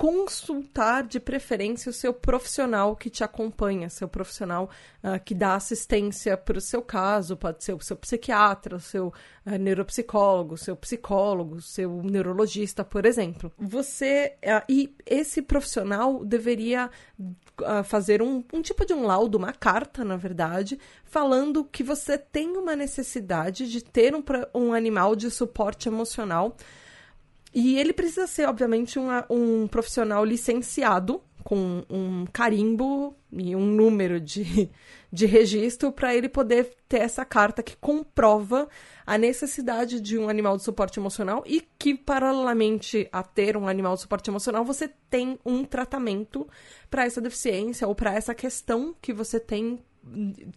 [0.00, 4.70] consultar de preferência o seu profissional que te acompanha, seu profissional
[5.04, 9.08] uh, que dá assistência para o seu caso, pode ser o seu psiquiatra, o seu
[9.08, 13.52] uh, neuropsicólogo, o seu psicólogo, o seu neurologista, por exemplo.
[13.58, 16.88] Você uh, e esse profissional deveria
[17.84, 22.56] fazer um, um tipo de um laudo, uma carta, na verdade, falando que você tem
[22.56, 26.56] uma necessidade de ter um, um animal de suporte emocional
[27.52, 34.20] e ele precisa ser, obviamente, um, um profissional licenciado, com um carimbo e um número
[34.20, 34.70] de,
[35.10, 38.68] de registro, para ele poder ter essa carta que comprova
[39.06, 43.94] a necessidade de um animal de suporte emocional e que, paralelamente a ter um animal
[43.94, 46.46] de suporte emocional, você tem um tratamento
[46.90, 49.80] para essa deficiência ou para essa questão que você tem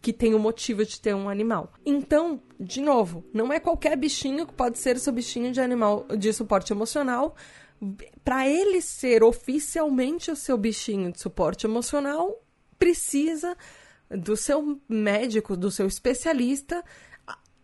[0.01, 1.73] que tem o motivo de ter um animal.
[1.86, 6.32] Então, de novo, não é qualquer bichinho que pode ser seu bichinho de animal de
[6.34, 7.36] suporte emocional.
[8.23, 12.41] Para ele ser oficialmente o seu bichinho de suporte emocional,
[12.79, 13.58] precisa
[14.10, 16.84] do seu médico, do seu especialista,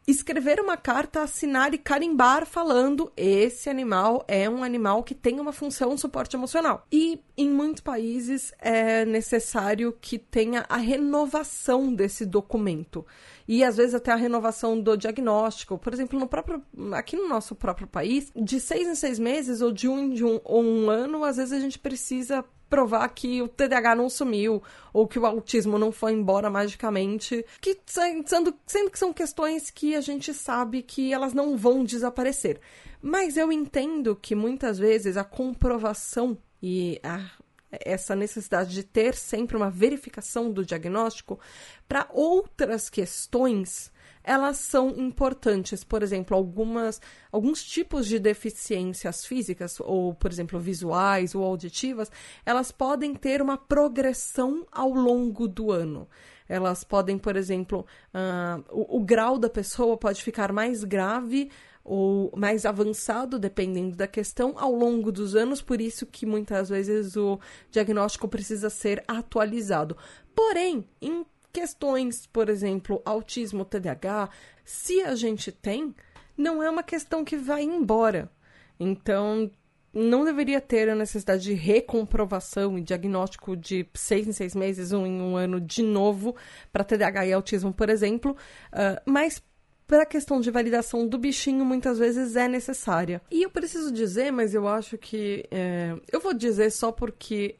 [0.10, 5.52] escrever uma carta, assinar e carimbar falando esse animal é um animal que tem uma
[5.52, 6.86] função suporte emocional.
[6.92, 13.06] E em muitos países é necessário que tenha a renovação desse documento.
[13.48, 15.78] E às vezes até a renovação do diagnóstico.
[15.78, 19.72] Por exemplo, no próprio, aqui no nosso próprio país, de seis em seis meses ou
[19.72, 23.96] de um em um, um ano, às vezes a gente precisa provar que o TDAH
[23.96, 24.62] não sumiu
[24.94, 29.96] ou que o autismo não foi embora magicamente, que sendo, sendo que são questões que
[29.96, 32.60] a gente sabe que elas não vão desaparecer.
[33.02, 37.30] Mas eu entendo que muitas vezes a comprovação e a,
[37.72, 41.40] essa necessidade de ter sempre uma verificação do diagnóstico
[41.88, 43.92] para outras questões
[44.30, 45.84] elas são importantes.
[45.84, 52.12] Por exemplo, algumas, alguns tipos de deficiências físicas, ou, por exemplo, visuais ou auditivas,
[52.46, 56.08] elas podem ter uma progressão ao longo do ano.
[56.48, 61.50] Elas podem, por exemplo, uh, o, o grau da pessoa pode ficar mais grave
[61.84, 67.16] ou mais avançado, dependendo da questão, ao longo dos anos, por isso que muitas vezes
[67.18, 67.40] o
[67.72, 69.98] diagnóstico precisa ser atualizado.
[70.36, 74.30] Porém, em questões, por exemplo, autismo, TDAH,
[74.64, 75.96] se a gente tem,
[76.38, 78.32] não é uma questão que vai embora.
[78.80, 79.52] Então,
[79.94, 85.06] não deveria ter a necessidade de recomprovação e diagnóstico de seis em seis meses ou
[85.06, 86.36] em um ano de novo
[86.72, 88.38] para TDAH e autismo, por exemplo,
[88.72, 89.42] uh, mas
[89.88, 93.20] para a questão de validação do bichinho muitas vezes é necessária.
[93.32, 95.44] E eu preciso dizer, mas eu acho que.
[95.50, 97.56] É, eu vou dizer só porque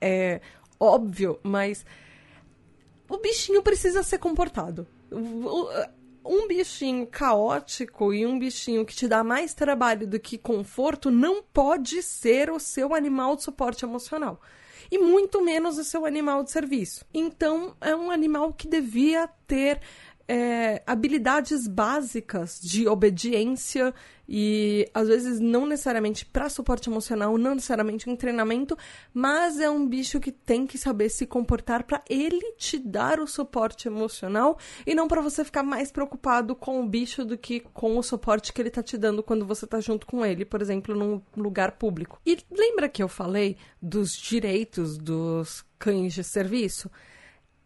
[0.00, 0.40] é
[0.78, 1.84] óbvio, mas
[3.08, 4.86] o bichinho precisa ser comportado.
[6.24, 11.42] Um bichinho caótico e um bichinho que te dá mais trabalho do que conforto não
[11.42, 14.40] pode ser o seu animal de suporte emocional.
[14.90, 17.04] E muito menos o seu animal de serviço.
[17.12, 19.80] Então, é um animal que devia ter
[20.28, 23.94] é, habilidades básicas de obediência
[24.28, 28.76] e às vezes não necessariamente para suporte emocional, não necessariamente em treinamento,
[29.12, 33.26] mas é um bicho que tem que saber se comportar para ele te dar o
[33.26, 37.96] suporte emocional e não para você ficar mais preocupado com o bicho do que com
[37.96, 40.94] o suporte que ele tá te dando quando você tá junto com ele, por exemplo,
[40.94, 42.20] num lugar público.
[42.24, 46.90] E lembra que eu falei dos direitos dos cães de serviço?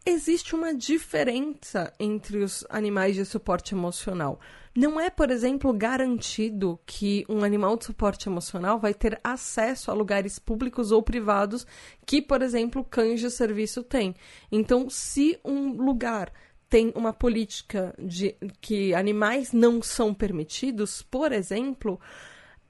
[0.05, 4.39] Existe uma diferença entre os animais de suporte emocional.
[4.75, 9.93] Não é, por exemplo, garantido que um animal de suporte emocional vai ter acesso a
[9.93, 11.67] lugares públicos ou privados
[12.05, 14.15] que, por exemplo, cães de serviço têm.
[14.51, 16.31] Então, se um lugar
[16.69, 21.99] tem uma política de que animais não são permitidos, por exemplo,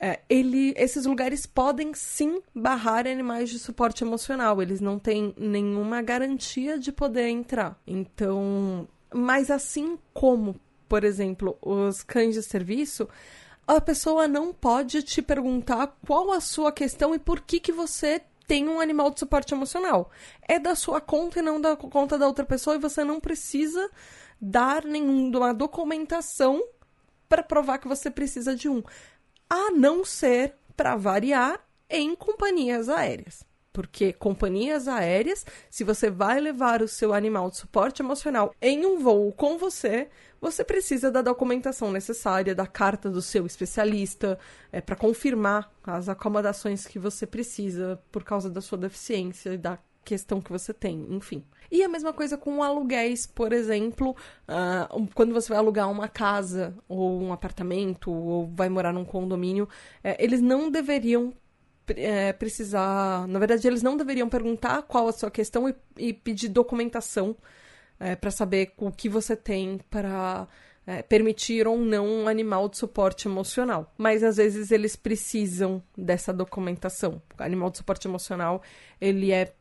[0.04, 4.60] é, ele, esses lugares podem sim barrar animais de suporte emocional.
[4.60, 7.80] Eles não têm nenhuma garantia de poder entrar.
[7.86, 13.08] Então, mas assim como, por exemplo, os cães de serviço,
[13.68, 18.24] a pessoa não pode te perguntar qual a sua questão e por que, que você
[18.48, 20.10] tem um animal de suporte emocional.
[20.48, 23.88] É da sua conta e não da conta da outra pessoa, e você não precisa
[24.42, 26.60] dar nenhuma documentação
[27.30, 28.84] para provar que você precisa de um.
[29.54, 33.44] A não ser, para variar, em companhias aéreas.
[33.74, 38.98] Porque companhias aéreas, se você vai levar o seu animal de suporte emocional em um
[39.00, 40.08] voo com você,
[40.40, 44.40] você precisa da documentação necessária, da carta do seu especialista,
[44.72, 49.78] é, para confirmar as acomodações que você precisa por causa da sua deficiência e da
[50.04, 51.44] questão que você tem, enfim.
[51.72, 54.16] E a mesma coisa com aluguéis, por exemplo,
[54.48, 59.70] uh, quando você vai alugar uma casa ou um apartamento ou vai morar num condomínio,
[60.04, 61.34] é, eles não deveriam
[61.88, 63.28] é, precisar.
[63.28, 67.36] Na verdade, eles não deveriam perguntar qual a sua questão e, e pedir documentação
[68.00, 70.48] é, para saber o que você tem para
[70.86, 73.94] é, permitir ou não um animal de suporte emocional.
[73.98, 77.22] Mas às vezes eles precisam dessa documentação.
[77.40, 78.62] O animal de suporte emocional
[79.00, 79.54] ele é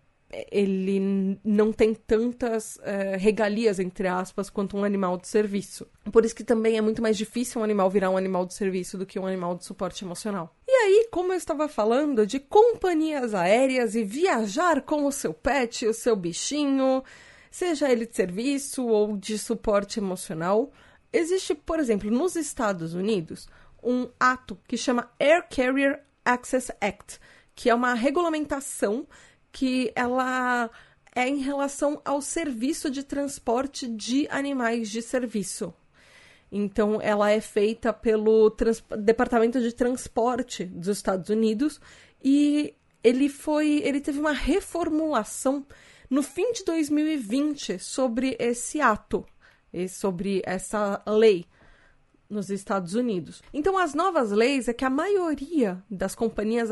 [0.51, 5.87] ele não tem tantas é, regalias, entre aspas, quanto um animal de serviço.
[6.13, 8.97] Por isso que também é muito mais difícil um animal virar um animal de serviço
[8.97, 10.55] do que um animal de suporte emocional.
[10.69, 15.87] E aí, como eu estava falando de companhias aéreas e viajar com o seu pet,
[15.87, 17.03] o seu bichinho,
[17.51, 20.71] seja ele de serviço ou de suporte emocional.
[21.13, 23.49] Existe, por exemplo, nos Estados Unidos,
[23.83, 27.19] um ato que chama Air Carrier Access Act,
[27.55, 29.09] que é uma regulamentação
[29.53, 30.71] que ela
[31.15, 35.75] é em relação ao serviço de transporte de animais de serviço.
[36.53, 38.55] Então, ela é feita pelo
[38.99, 41.81] Departamento de Transporte dos Estados Unidos
[42.23, 45.65] e ele foi, ele teve uma reformulação
[46.09, 49.25] no fim de 2020 sobre esse ato,
[49.89, 51.47] sobre essa lei
[52.29, 53.43] nos Estados Unidos.
[53.55, 56.71] Então, as novas leis é que a maioria das companhias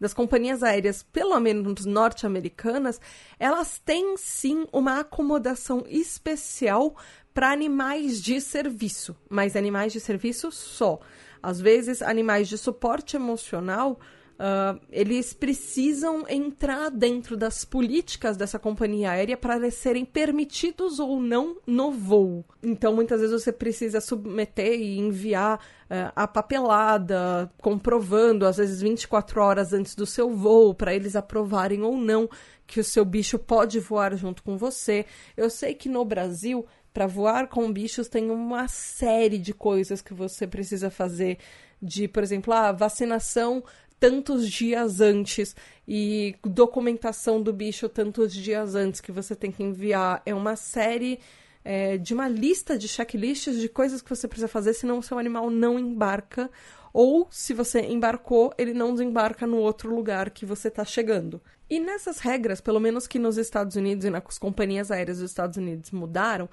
[0.00, 3.00] das companhias aéreas, pelo menos norte-americanas,
[3.38, 6.96] elas têm sim uma acomodação especial
[7.32, 11.00] para animais de serviço, mas animais de serviço só.
[11.42, 13.98] Às vezes, animais de suporte emocional
[14.40, 21.58] Uh, eles precisam entrar dentro das políticas dessa companhia aérea para serem permitidos ou não
[21.66, 22.42] no voo.
[22.62, 29.42] Então, muitas vezes você precisa submeter e enviar uh, a papelada, comprovando, às vezes 24
[29.42, 32.26] horas antes do seu voo, para eles aprovarem ou não
[32.66, 35.04] que o seu bicho pode voar junto com você.
[35.36, 36.64] Eu sei que no Brasil
[36.94, 41.36] para voar com bichos tem uma série de coisas que você precisa fazer
[41.82, 43.62] de, por exemplo, a vacinação
[44.00, 45.54] tantos dias antes
[45.86, 50.22] e documentação do bicho tantos dias antes que você tem que enviar.
[50.24, 51.20] É uma série
[51.62, 55.18] é, de uma lista de checklists de coisas que você precisa fazer, senão o seu
[55.18, 56.50] animal não embarca.
[56.92, 61.40] Ou, se você embarcou, ele não desembarca no outro lugar que você está chegando.
[61.68, 65.56] E nessas regras, pelo menos que nos Estados Unidos e nas companhias aéreas dos Estados
[65.56, 66.48] Unidos mudaram,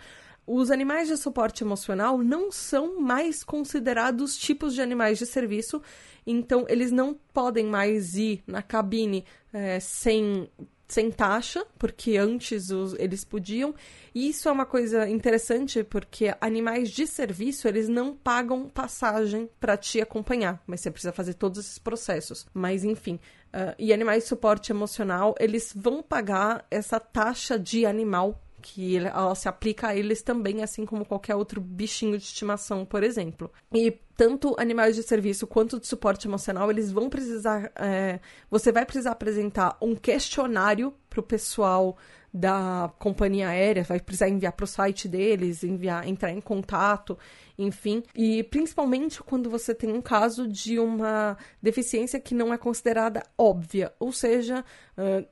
[0.48, 5.82] os animais de suporte emocional não são mais considerados tipos de animais de serviço,
[6.26, 10.50] então eles não podem mais ir na cabine é, sem,
[10.88, 13.76] sem taxa, porque antes os, eles podiam.
[14.16, 19.76] E isso é uma coisa interessante, porque animais de serviço eles não pagam passagem para
[19.76, 22.48] te acompanhar, mas você precisa fazer todos esses processos.
[22.54, 23.20] Mas enfim,
[23.54, 29.34] uh, e animais de suporte emocional eles vão pagar essa taxa de animal que ela
[29.34, 33.50] se aplica a eles também, assim como qualquer outro bichinho de estimação, por exemplo.
[33.74, 37.72] E tanto animais de serviço quanto de suporte emocional, eles vão precisar.
[37.76, 38.20] É,
[38.52, 41.98] você vai precisar apresentar um questionário para o pessoal
[42.34, 47.18] da companhia aérea, vai precisar enviar para o site deles, enviar, entrar em contato,
[47.58, 48.04] enfim.
[48.16, 53.92] E principalmente quando você tem um caso de uma deficiência que não é considerada óbvia,
[54.00, 54.64] ou seja,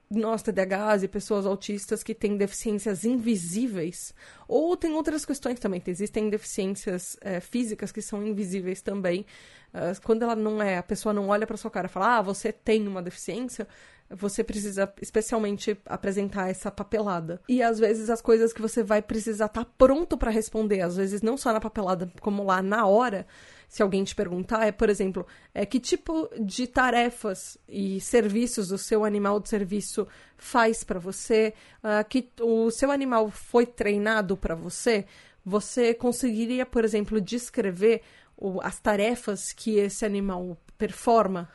[0.09, 4.13] nós TDAHs e pessoas autistas que têm deficiências invisíveis,
[4.47, 9.26] ou tem outras questões também, existem deficiências uh, físicas que são invisíveis também.
[10.05, 12.49] Quando ela não é, a pessoa não olha para sua cara e fala, ah, você
[12.49, 13.67] tem uma deficiência,
[14.10, 17.41] você precisa especialmente apresentar essa papelada.
[17.49, 20.95] E às vezes as coisas que você vai precisar estar tá pronto para responder, às
[20.95, 23.26] vezes não só na papelada, como lá na hora,
[23.68, 28.78] se alguém te perguntar, é, por exemplo, é, que tipo de tarefas e serviços o
[28.78, 31.53] seu animal de serviço faz para você,
[31.84, 35.06] uh, que o seu animal foi treinado para você,
[35.43, 38.01] você conseguiria, por exemplo, descrever
[38.38, 41.49] o, as tarefas que esse animal performa?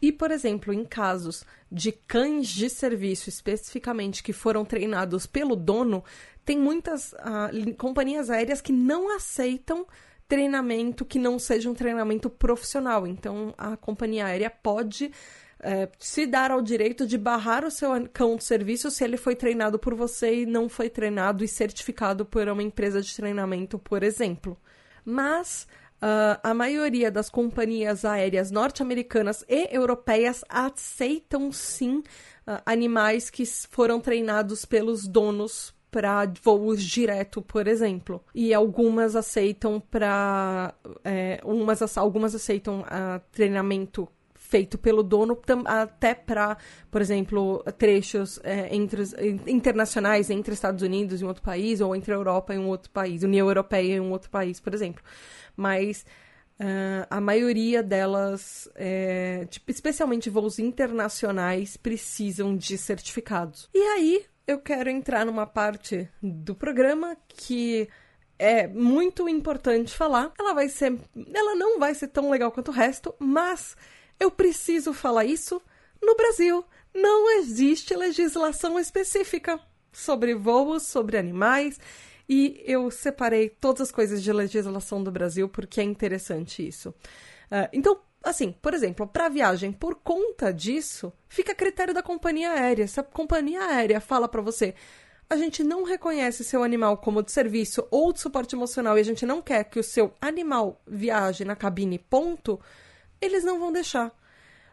[0.00, 6.04] E, por exemplo, em casos de cães de serviço especificamente que foram treinados pelo dono,
[6.44, 9.86] tem muitas uh, companhias aéreas que não aceitam
[10.28, 13.06] treinamento que não seja um treinamento profissional.
[13.06, 15.12] Então, a companhia aérea pode
[15.60, 19.34] é, se dar ao direito de barrar o seu cão de serviço se ele foi
[19.34, 24.02] treinado por você e não foi treinado e certificado por uma empresa de treinamento, por
[24.02, 24.58] exemplo.
[25.04, 25.66] Mas
[25.96, 31.98] Uh, a maioria das companhias aéreas norte-americanas e europeias aceitam sim
[32.46, 38.22] uh, animais que foram treinados pelos donos para voos direto, por exemplo.
[38.34, 40.74] E algumas aceitam para.
[41.02, 44.06] É, umas, algumas aceitam uh, treinamento
[44.46, 46.56] feito pelo dono até para,
[46.90, 49.02] por exemplo, trechos é, entre,
[49.46, 53.22] internacionais entre Estados Unidos e um outro país, ou entre Europa e um outro país,
[53.22, 55.02] União Europeia e um outro país, por exemplo.
[55.56, 56.04] Mas
[56.60, 63.68] uh, a maioria delas, é, tipo, especialmente voos internacionais, precisam de certificados.
[63.74, 67.88] E aí eu quero entrar numa parte do programa que
[68.38, 70.32] é muito importante falar.
[70.38, 70.96] Ela vai ser.
[71.34, 73.76] Ela não vai ser tão legal quanto o resto, mas
[74.18, 75.60] eu preciso falar isso.
[76.02, 76.64] No Brasil,
[76.94, 79.60] não existe legislação específica
[79.92, 81.78] sobre voos, sobre animais.
[82.28, 86.90] E eu separei todas as coisas de legislação do Brasil porque é interessante isso.
[87.50, 92.50] Uh, então, assim, por exemplo, para viagem por conta disso, fica a critério da companhia
[92.50, 92.88] aérea.
[92.88, 94.74] Se a companhia aérea fala para você,
[95.30, 99.04] a gente não reconhece seu animal como de serviço ou de suporte emocional e a
[99.04, 102.60] gente não quer que o seu animal viaje na cabine, ponto,
[103.20, 104.12] eles não vão deixar.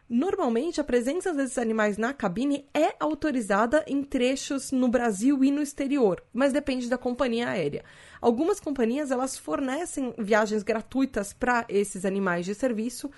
[0.08, 5.62] Normalmente, a presença desses animais na cabine é autorizada em trechos no Brasil e no
[5.62, 7.82] exterior, mas depende da companhia aérea.
[8.20, 13.10] Algumas companhias elas fornecem viagens gratuitas para esses animais de serviço,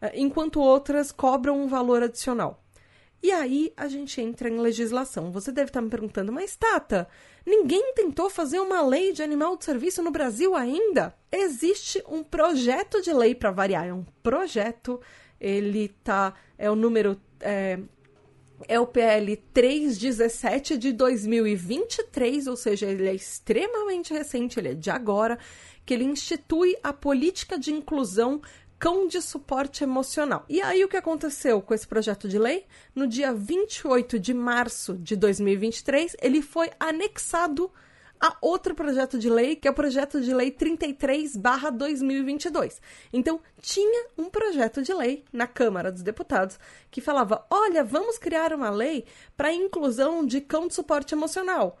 [0.00, 2.60] eh, enquanto outras cobram um valor adicional.
[3.22, 5.30] E aí a gente entra em legislação.
[5.30, 7.08] Você deve estar me perguntando, mas Tata,
[7.46, 11.14] ninguém tentou fazer uma lei de animal de serviço no Brasil ainda?
[11.30, 15.00] Existe um projeto de lei para variar, é um projeto
[15.42, 16.34] ele tá.
[16.56, 17.20] É o número.
[17.40, 17.80] É,
[18.68, 24.88] é o PL 317 de 2023, ou seja, ele é extremamente recente, ele é de
[24.88, 25.36] agora,
[25.84, 28.40] que ele institui a política de inclusão
[28.82, 30.44] cão de suporte emocional.
[30.48, 32.66] E aí o que aconteceu com esse projeto de lei?
[32.92, 37.70] No dia 28 de março de 2023, ele foi anexado
[38.20, 42.80] a outro projeto de lei, que é o projeto de lei 33/2022.
[43.12, 46.58] Então, tinha um projeto de lei na Câmara dos Deputados
[46.90, 49.04] que falava: "Olha, vamos criar uma lei
[49.36, 51.78] para inclusão de cão de suporte emocional".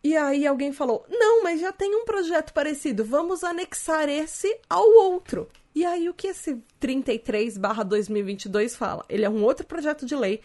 [0.00, 4.88] E aí alguém falou: "Não, mas já tem um projeto parecido, vamos anexar esse ao
[4.88, 5.50] outro".
[5.74, 9.04] E aí o que esse 33/2022 fala?
[9.08, 10.40] Ele é um outro projeto de lei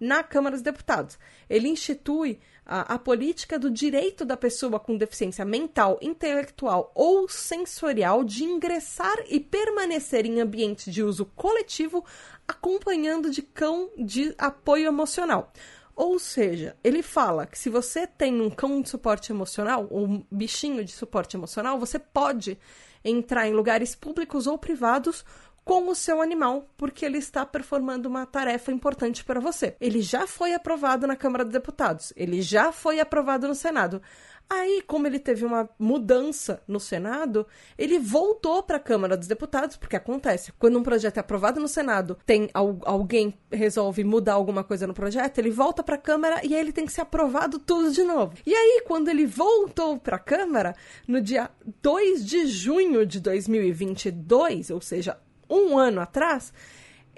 [0.00, 1.16] na Câmara dos Deputados.
[1.48, 8.24] Ele institui a, a, política do direito da pessoa com deficiência mental, intelectual ou sensorial
[8.24, 12.04] de ingressar e permanecer em ambiente de uso coletivo,
[12.48, 15.52] acompanhando de cão de apoio emocional.
[15.94, 20.26] Ou seja, ele fala que se você tem um cão de suporte emocional, ou um
[20.30, 22.58] bichinho de suporte emocional, você pode
[23.04, 25.24] entrar em lugares públicos ou privados
[25.64, 29.76] com o seu animal, porque ele está performando uma tarefa importante para você.
[29.80, 34.02] Ele já foi aprovado na Câmara dos Deputados, ele já foi aprovado no Senado.
[34.48, 37.46] Aí, como ele teve uma mudança no Senado,
[37.78, 41.66] ele voltou para a Câmara dos Deputados, porque acontece, quando um projeto é aprovado no
[41.66, 46.54] Senado, tem alguém resolve mudar alguma coisa no projeto, ele volta para a Câmara e
[46.54, 48.34] aí ele tem que ser aprovado tudo de novo.
[48.44, 50.74] E aí, quando ele voltou para a Câmara,
[51.08, 55.18] no dia 2 de junho de 2022, ou seja,
[55.48, 56.52] um ano atrás,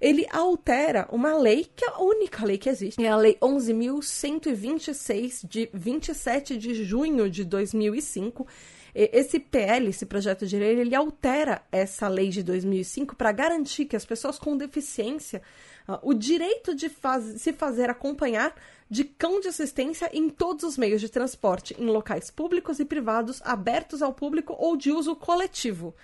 [0.00, 3.04] Ele altera uma lei que é a única lei que existe.
[3.04, 8.46] É a lei 11.126 de 27 de junho de 2005
[8.94, 13.94] esse PL, esse projeto de lei, ele altera essa lei de 2005 para garantir que
[13.94, 15.40] as pessoas com deficiência
[15.88, 18.52] uh, o direito de faz se fazer acompanhar
[18.90, 23.40] de cão de assistência em todos os meios de transporte, em locais públicos e privados
[23.44, 25.94] abertos ao público ou de uso coletivo.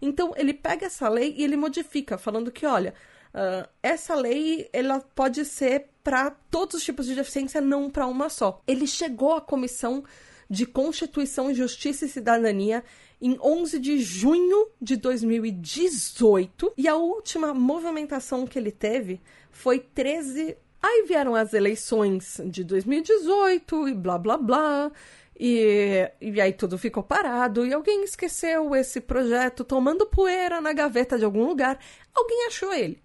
[0.00, 2.92] Então, ele pega essa lei e ele modifica, falando que, olha,
[3.34, 8.28] uh, essa lei ela pode ser para todos os tipos de deficiência, não para uma
[8.28, 8.60] só.
[8.66, 10.04] Ele chegou à comissão
[10.50, 12.84] de Constituição, Justiça e Cidadania
[13.20, 19.20] em 11 de junho de 2018 e a última movimentação que ele teve
[19.50, 20.56] foi 13.
[20.82, 24.92] Aí vieram as eleições de 2018 e blá blá blá.
[25.38, 31.16] E, e aí tudo ficou parado e alguém esqueceu esse projeto tomando poeira na gaveta
[31.16, 31.78] de algum lugar.
[32.12, 33.00] Alguém achou ele.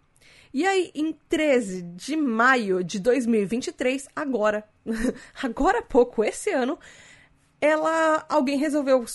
[0.54, 4.64] E aí, em 13 de maio de 2023, agora,
[5.44, 6.80] agora há pouco, esse ano,
[7.60, 9.08] ela alguém resolveu uh,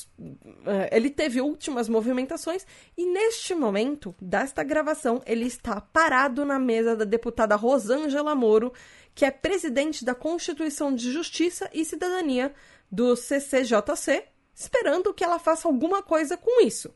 [0.90, 2.66] ele teve últimas movimentações
[2.96, 8.72] e neste momento desta gravação ele está parado na mesa da deputada Rosângela Moro,
[9.14, 12.52] que é presidente da Constituição de Justiça e Cidadania
[12.90, 14.24] do CCJC,
[14.54, 16.92] esperando que ela faça alguma coisa com isso.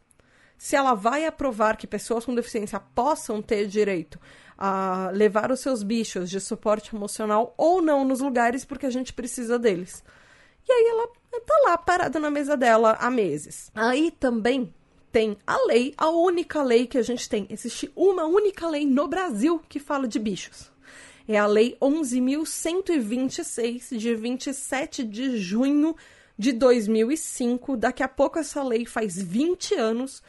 [0.58, 4.18] Se ela vai aprovar que pessoas com deficiência possam ter direito
[4.56, 9.12] a levar os seus bichos de suporte emocional ou não nos lugares porque a gente
[9.12, 10.02] precisa deles.
[10.68, 11.08] E aí ela
[11.40, 13.70] tá lá parada na mesa dela há meses.
[13.74, 14.74] Aí também
[15.12, 17.46] tem a lei, a única lei que a gente tem.
[17.50, 20.74] Existe uma única lei no Brasil que fala de bichos.
[21.28, 25.96] É a Lei 11.126, de 27 de junho
[26.38, 27.76] de 2005.
[27.76, 30.22] Daqui a pouco essa lei faz 20 anos.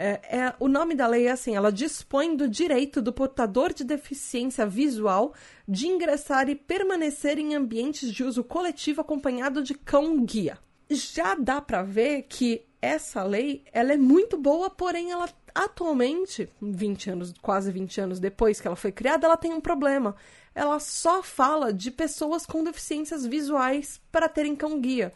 [0.00, 3.82] É, é, o nome da lei é assim: ela dispõe do direito do portador de
[3.82, 5.34] deficiência visual
[5.66, 10.56] de ingressar e permanecer em ambientes de uso coletivo acompanhado de cão-guia.
[10.88, 17.10] Já dá para ver que essa lei ela é muito boa, porém ela atualmente, 20
[17.10, 20.14] anos, quase 20 anos depois que ela foi criada, ela tem um problema.
[20.54, 25.12] Ela só fala de pessoas com deficiências visuais para terem cão-guia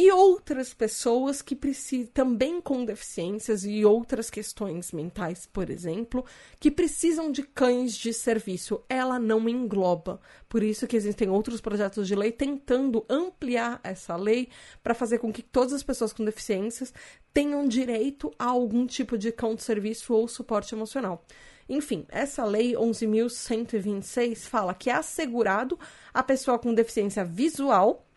[0.00, 6.24] e outras pessoas que precisam, também com deficiências e outras questões mentais, por exemplo,
[6.60, 8.80] que precisam de cães de serviço.
[8.88, 10.20] Ela não engloba.
[10.48, 14.50] Por isso que existem outros projetos de lei tentando ampliar essa lei
[14.84, 16.94] para fazer com que todas as pessoas com deficiências
[17.34, 21.24] tenham direito a algum tipo de cão de serviço ou suporte emocional.
[21.68, 25.76] Enfim, essa lei 11.126 fala que é assegurado
[26.14, 28.07] a pessoa com deficiência visual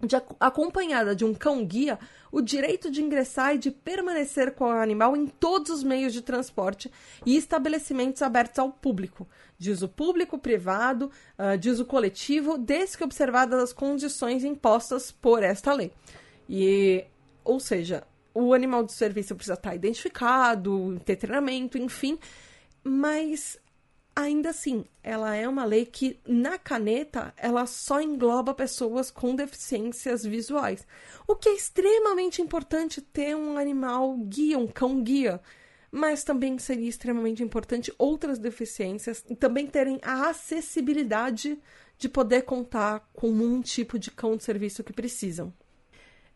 [0.00, 1.98] de, acompanhada de um cão-guia,
[2.30, 6.22] o direito de ingressar e de permanecer com o animal em todos os meios de
[6.22, 6.90] transporte
[7.26, 9.26] e estabelecimentos abertos ao público,
[9.58, 15.42] de uso público, privado, uh, de uso coletivo, desde que observadas as condições impostas por
[15.42, 15.92] esta lei.
[16.48, 17.04] E,
[17.44, 22.18] ou seja, o animal de serviço precisa estar identificado, ter treinamento, enfim,
[22.84, 23.58] mas
[24.18, 30.24] ainda assim, ela é uma lei que, na caneta, ela só engloba pessoas com deficiências
[30.24, 30.84] visuais.
[31.26, 35.40] O que é extremamente importante ter um animal guia, um cão guia.
[35.90, 41.58] Mas também seria extremamente importante outras deficiências também terem a acessibilidade
[41.96, 45.54] de poder contar com um tipo de cão de serviço que precisam.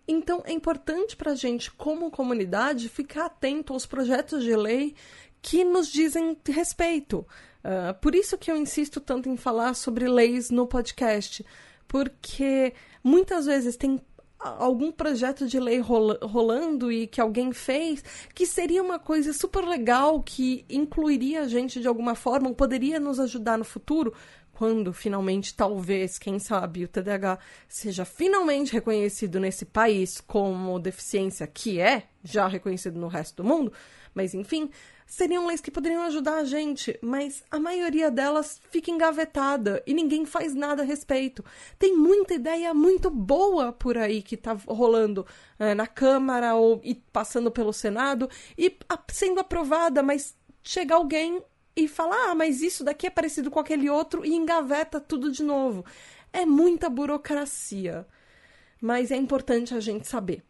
[0.06, 4.94] Então, é importante para a gente, como comunidade, ficar atento aos projetos de lei
[5.42, 7.26] que nos dizem respeito.
[7.64, 11.44] Uh, por isso que eu insisto tanto em falar sobre leis no podcast,
[11.86, 14.00] porque muitas vezes tem
[14.38, 18.02] algum projeto de lei rolando e que alguém fez
[18.34, 23.20] que seria uma coisa super legal que incluiria a gente de alguma forma, poderia nos
[23.20, 24.12] ajudar no futuro,
[24.52, 27.38] quando finalmente, talvez, quem sabe, o TDAH
[27.68, 33.72] seja finalmente reconhecido nesse país como deficiência que é já reconhecido no resto do mundo,
[34.14, 34.70] mas enfim,
[35.12, 40.24] seriam leis que poderiam ajudar a gente, mas a maioria delas fica engavetada e ninguém
[40.24, 41.44] faz nada a respeito.
[41.78, 45.26] Tem muita ideia muito boa por aí que tá rolando
[45.58, 51.42] é, na Câmara ou e passando pelo Senado e a, sendo aprovada, mas chega alguém
[51.76, 55.42] e fala: ah, mas isso daqui é parecido com aquele outro e engaveta tudo de
[55.42, 55.84] novo.
[56.32, 58.06] É muita burocracia.
[58.80, 60.42] Mas é importante a gente saber.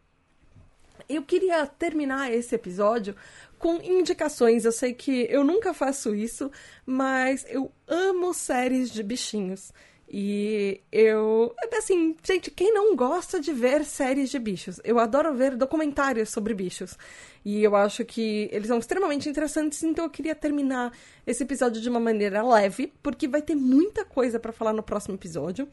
[1.07, 3.15] Eu queria terminar esse episódio
[3.57, 4.65] com indicações.
[4.65, 6.51] Eu sei que eu nunca faço isso,
[6.85, 9.71] mas eu amo séries de bichinhos.
[10.15, 11.55] E eu.
[11.75, 14.79] Assim, gente, quem não gosta de ver séries de bichos?
[14.83, 16.95] Eu adoro ver documentários sobre bichos.
[17.43, 20.93] E eu acho que eles são extremamente interessantes, então eu queria terminar
[21.25, 25.15] esse episódio de uma maneira leve, porque vai ter muita coisa para falar no próximo
[25.15, 25.67] episódio.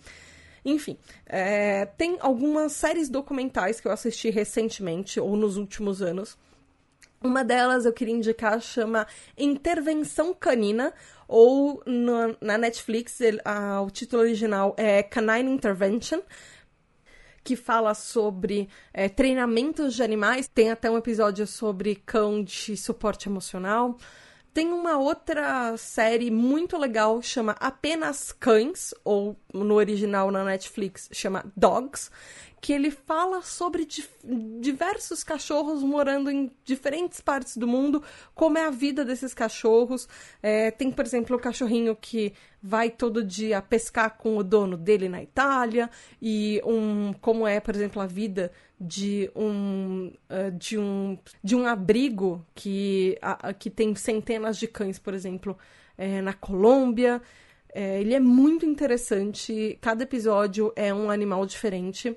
[0.65, 6.37] Enfim, é, tem algumas séries documentais que eu assisti recentemente ou nos últimos anos.
[7.23, 9.07] Uma delas eu queria indicar chama
[9.37, 10.95] Intervenção Canina
[11.29, 13.39] ou no, na Netflix, ele,
[13.85, 16.21] o título original é Canine Intervention,
[17.45, 20.49] que fala sobre é, treinamentos de animais.
[20.49, 23.97] Tem até um episódio sobre cão de suporte emocional.
[24.53, 31.45] Tem uma outra série muito legal, chama Apenas Cães, ou no original na Netflix chama
[31.57, 32.11] Dogs,
[32.61, 33.89] que ele fala sobre
[34.61, 38.03] diversos cachorros morando em diferentes partes do mundo,
[38.35, 40.07] como é a vida desses cachorros.
[40.43, 45.09] É, tem, por exemplo, o cachorrinho que vai todo dia pescar com o dono dele
[45.09, 45.89] na Itália,
[46.21, 51.67] e um, como é, por exemplo, a vida de um, uh, de um, de um
[51.67, 55.57] abrigo que, uh, que tem centenas de cães, por exemplo,
[55.97, 57.23] é, na Colômbia.
[57.73, 62.17] É, ele é muito interessante, cada episódio é um animal diferente.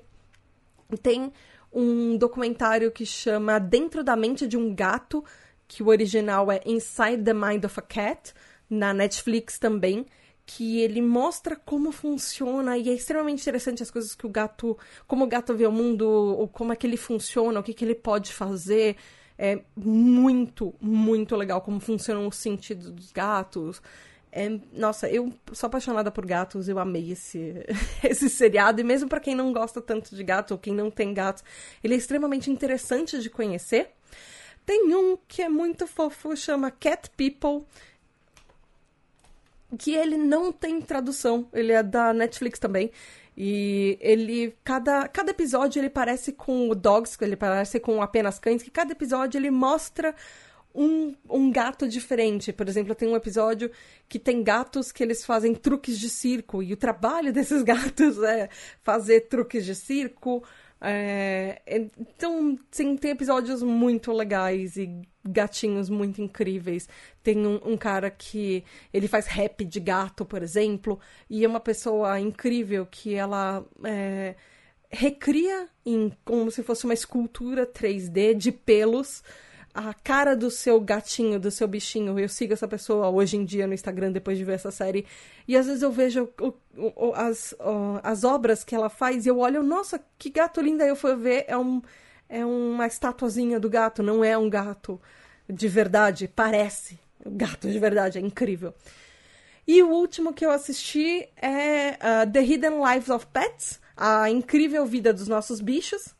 [1.02, 1.32] Tem
[1.72, 5.24] um documentário que chama Dentro da Mente de um Gato,
[5.66, 8.32] que o original é Inside the Mind of a Cat,
[8.70, 10.06] na Netflix também,
[10.46, 14.76] que ele mostra como funciona e é extremamente interessante as coisas que o gato,
[15.06, 17.84] como o gato vê o mundo, ou como é que ele funciona, o que, que
[17.84, 18.96] ele pode fazer.
[19.36, 23.82] É muito, muito legal como funcionam os sentidos dos gatos.
[24.36, 27.64] É, nossa, eu sou apaixonada por gatos, eu amei esse,
[28.02, 31.14] esse seriado, e mesmo para quem não gosta tanto de gato ou quem não tem
[31.14, 31.44] gatos,
[31.84, 33.90] ele é extremamente interessante de conhecer.
[34.66, 37.64] Tem um que é muito fofo, chama Cat People,
[39.78, 42.90] que ele não tem tradução, ele é da Netflix também.
[43.36, 48.64] E ele, cada, cada episódio ele parece com o Dogs, ele parece com apenas cães,
[48.64, 50.12] que cada episódio ele mostra
[50.74, 52.52] um, um gato diferente.
[52.52, 53.70] Por exemplo, tem um episódio
[54.08, 58.48] que tem gatos que eles fazem truques de circo, e o trabalho desses gatos é
[58.82, 60.42] fazer truques de circo.
[60.80, 61.62] É,
[61.96, 66.88] então, sim, tem episódios muito legais e gatinhos muito incríveis.
[67.22, 68.62] Tem um, um, cara que
[68.92, 70.98] ele faz rap de gato, por exemplo,
[71.30, 74.34] e é uma pessoa incrível que ela é,
[74.90, 79.22] recria em, como se fosse uma escultura 3D de pelos
[79.74, 82.16] a cara do seu gatinho, do seu bichinho.
[82.16, 85.04] Eu sigo essa pessoa hoje em dia no Instagram depois de ver essa série.
[85.48, 89.28] E às vezes eu vejo o, o, as, o, as obras que ela faz e
[89.28, 90.84] eu olho, nossa, que gato lindo.
[90.84, 91.82] Aí eu fui ver, é, um,
[92.28, 95.00] é uma estatuazinha do gato, não é um gato
[95.50, 96.28] de verdade.
[96.28, 96.96] Parece.
[97.26, 98.72] Gato de verdade, é incrível.
[99.66, 104.86] E o último que eu assisti é uh, The Hidden Lives of Pets A Incrível
[104.86, 106.14] Vida dos Nossos Bichos.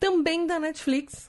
[0.00, 1.28] Também da Netflix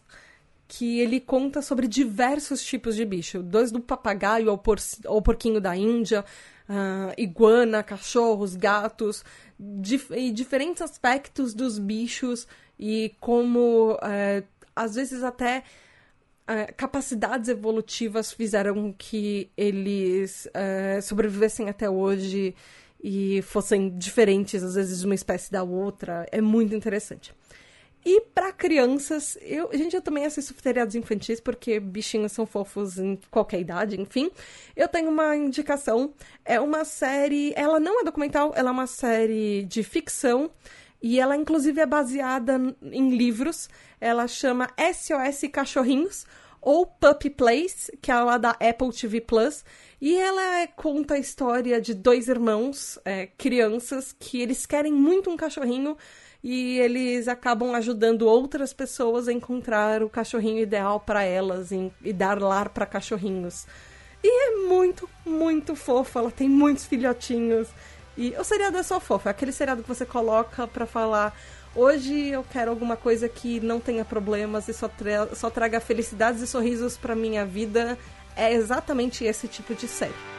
[0.69, 5.59] que ele conta sobre diversos tipos de bicho, dois do papagaio ao, por, ao porquinho
[5.59, 6.23] da Índia,
[6.69, 9.25] uh, iguana, cachorros, gatos,
[9.59, 12.47] dif e diferentes aspectos dos bichos
[12.79, 15.63] e como, uh, às vezes, até
[16.43, 22.55] uh, capacidades evolutivas fizeram que eles uh, sobrevivessem até hoje
[23.03, 26.27] e fossem diferentes, às vezes, de uma espécie da outra.
[26.31, 27.33] É muito interessante.
[28.05, 33.19] E para crianças, eu, gente, eu também assisto seriados infantis porque bichinhos são fofos em
[33.29, 34.31] qualquer idade, enfim.
[34.75, 36.13] Eu tenho uma indicação,
[36.45, 40.49] é uma série, ela não é documental, ela é uma série de ficção
[41.01, 43.69] e ela inclusive é baseada em livros.
[43.99, 46.25] Ela chama SOS Cachorrinhos
[46.61, 49.63] ou Puppy Place, que é lá da Apple TV Plus.
[50.01, 55.29] E ela é, conta a história de dois irmãos, é, crianças, que eles querem muito
[55.29, 55.97] um cachorrinho
[56.43, 62.13] e eles acabam ajudando outras pessoas a encontrar o cachorrinho ideal para elas e, e
[62.13, 63.67] dar lar para cachorrinhos.
[64.23, 66.19] E é muito, muito fofo.
[66.19, 67.67] Ela tem muitos filhotinhos.
[68.17, 69.27] E o seriado é só fofo.
[69.27, 71.37] É aquele seriado que você coloca para falar.
[71.75, 76.41] Hoje eu quero alguma coisa que não tenha problemas e só, tra só traga felicidades
[76.41, 77.97] e sorrisos para minha vida.
[78.35, 80.38] É exatamente esse tipo de série.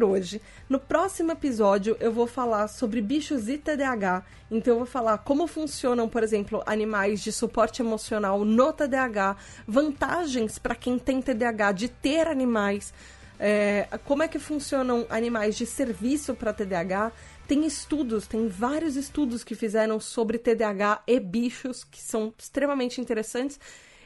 [0.00, 0.40] Por hoje.
[0.68, 4.24] No próximo episódio eu vou falar sobre bichos e TDAH.
[4.50, 9.36] Então eu vou falar como funcionam, por exemplo, animais de suporte emocional no TDAH,
[9.66, 12.94] vantagens para quem tem TDAH de ter animais.
[13.42, 17.10] é, como é que funcionam animais de serviço para TDAH.
[17.48, 23.58] Tem estudos, tem vários estudos que fizeram sobre TDAH e bichos que são extremamente interessantes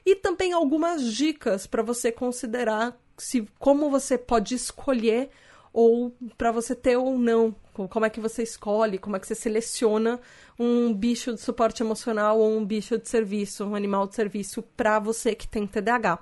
[0.06, 5.30] e também algumas dicas para você considerar se como você pode escolher
[5.74, 7.52] ou para você ter ou não,
[7.90, 10.20] como é que você escolhe, como é que você seleciona
[10.56, 15.00] um bicho de suporte emocional ou um bicho de serviço, um animal de serviço para
[15.00, 16.20] você que tem TDAH.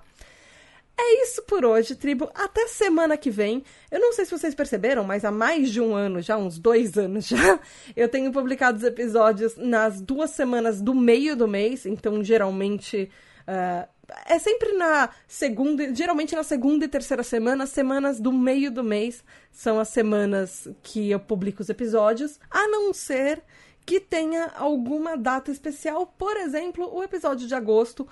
[0.99, 2.31] É isso por hoje, tribo.
[2.35, 3.63] Até semana que vem.
[3.91, 6.97] Eu não sei se vocês perceberam, mas há mais de um ano, já uns dois
[6.97, 7.61] anos já,
[7.95, 11.85] eu tenho publicado os episódios nas duas semanas do meio do mês.
[11.85, 13.11] Então, geralmente,
[13.49, 13.89] uh,
[14.27, 18.85] é sempre na segunda, geralmente na segunda e terceira semana, as semanas do meio do
[18.85, 23.43] mês são as semanas que eu publico os episódios, a não ser
[23.85, 28.07] que tenha alguma data especial, por exemplo, o episódio de agosto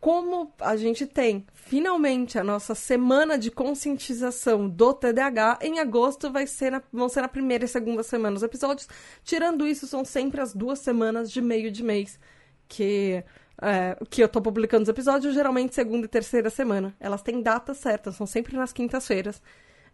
[0.00, 6.46] como a gente tem finalmente a nossa semana de conscientização do TDAH, em agosto vai
[6.46, 8.88] ser na, vão ser na primeira e segunda semana os episódios.
[9.24, 12.18] Tirando isso, são sempre as duas semanas de meio de mês
[12.68, 13.24] que,
[13.62, 16.94] é, que eu tô publicando os episódios, geralmente segunda e terceira semana.
[17.00, 19.42] Elas têm datas certas, são sempre nas quintas-feiras.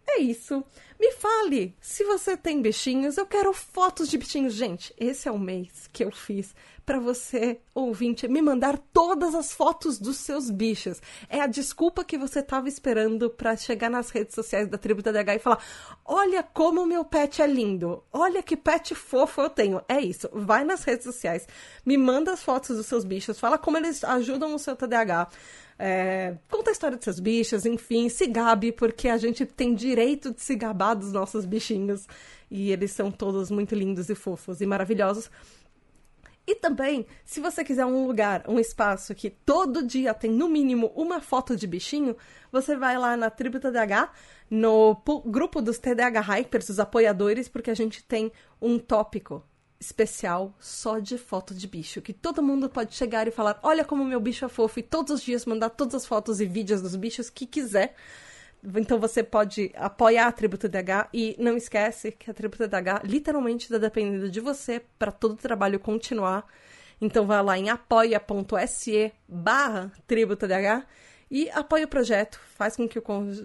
[0.07, 0.63] É isso.
[0.99, 3.17] Me fale se você tem bichinhos.
[3.17, 4.55] Eu quero fotos de bichinhos.
[4.55, 9.53] Gente, esse é o mês que eu fiz para você, ouvinte, me mandar todas as
[9.53, 11.01] fotos dos seus bichos.
[11.29, 15.37] É a desculpa que você estava esperando para chegar nas redes sociais da Tribo TDH
[15.37, 15.65] e falar:
[16.05, 19.81] Olha como meu pet é lindo, olha que pet fofo eu tenho.
[19.89, 21.49] É isso, vai nas redes sociais,
[21.87, 25.29] me manda as fotos dos seus bichos, fala como eles ajudam o seu TDAH.
[25.77, 30.33] É, conta a história dos seus bichos, enfim, se gabe, porque a gente tem direito
[30.33, 32.07] de se gabar dos nossos bichinhos.
[32.51, 35.31] E eles são todos muito lindos e fofos e maravilhosos.
[36.47, 40.93] E também, se você quiser um lugar, um espaço que todo dia tem no mínimo
[40.95, 42.15] uma foto de bichinho,
[42.53, 44.11] você vai lá na Tribo TDH,
[44.51, 48.31] no grupo dos TDH Hypers, os apoiadores, porque a gente tem
[48.61, 49.43] um tópico
[49.81, 54.05] especial só de foto de bicho, que todo mundo pode chegar e falar: "Olha como
[54.05, 56.95] meu bicho é fofo" e todos os dias mandar todas as fotos e vídeos dos
[56.95, 57.95] bichos que quiser.
[58.77, 63.67] Então você pode apoiar a Tributo DH e não esquece que a Tributo DH literalmente
[63.67, 66.47] está dependendo de você para todo o trabalho continuar.
[67.01, 70.87] Então vai lá em apoia.se barra Tributo DH
[71.31, 73.03] e apoia o projeto, faz com que o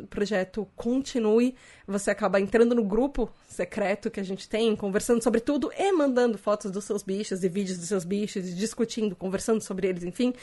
[0.10, 1.56] projeto continue.
[1.88, 6.38] Você acaba entrando no grupo secreto que a gente tem, conversando sobre tudo e mandando
[6.38, 10.34] fotos dos seus bichos e vídeos dos seus bichos, e discutindo, conversando sobre eles, enfim,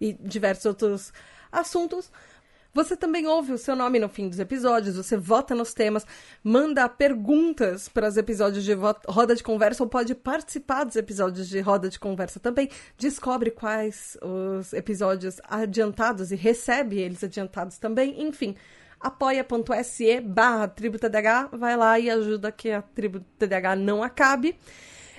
[0.00, 1.12] e diversos outros
[1.52, 2.10] assuntos.
[2.76, 6.06] Você também ouve o seu nome no fim dos episódios, você vota nos temas,
[6.44, 8.74] manda perguntas para os episódios de
[9.08, 12.68] roda de conversa ou pode participar dos episódios de roda de conversa também.
[12.98, 18.22] Descobre quais os episódios adiantados e recebe eles adiantados também.
[18.22, 18.54] Enfim,
[19.00, 24.54] apoia.se barra TribuTDH, vai lá e ajuda que a Tribo TDH não acabe.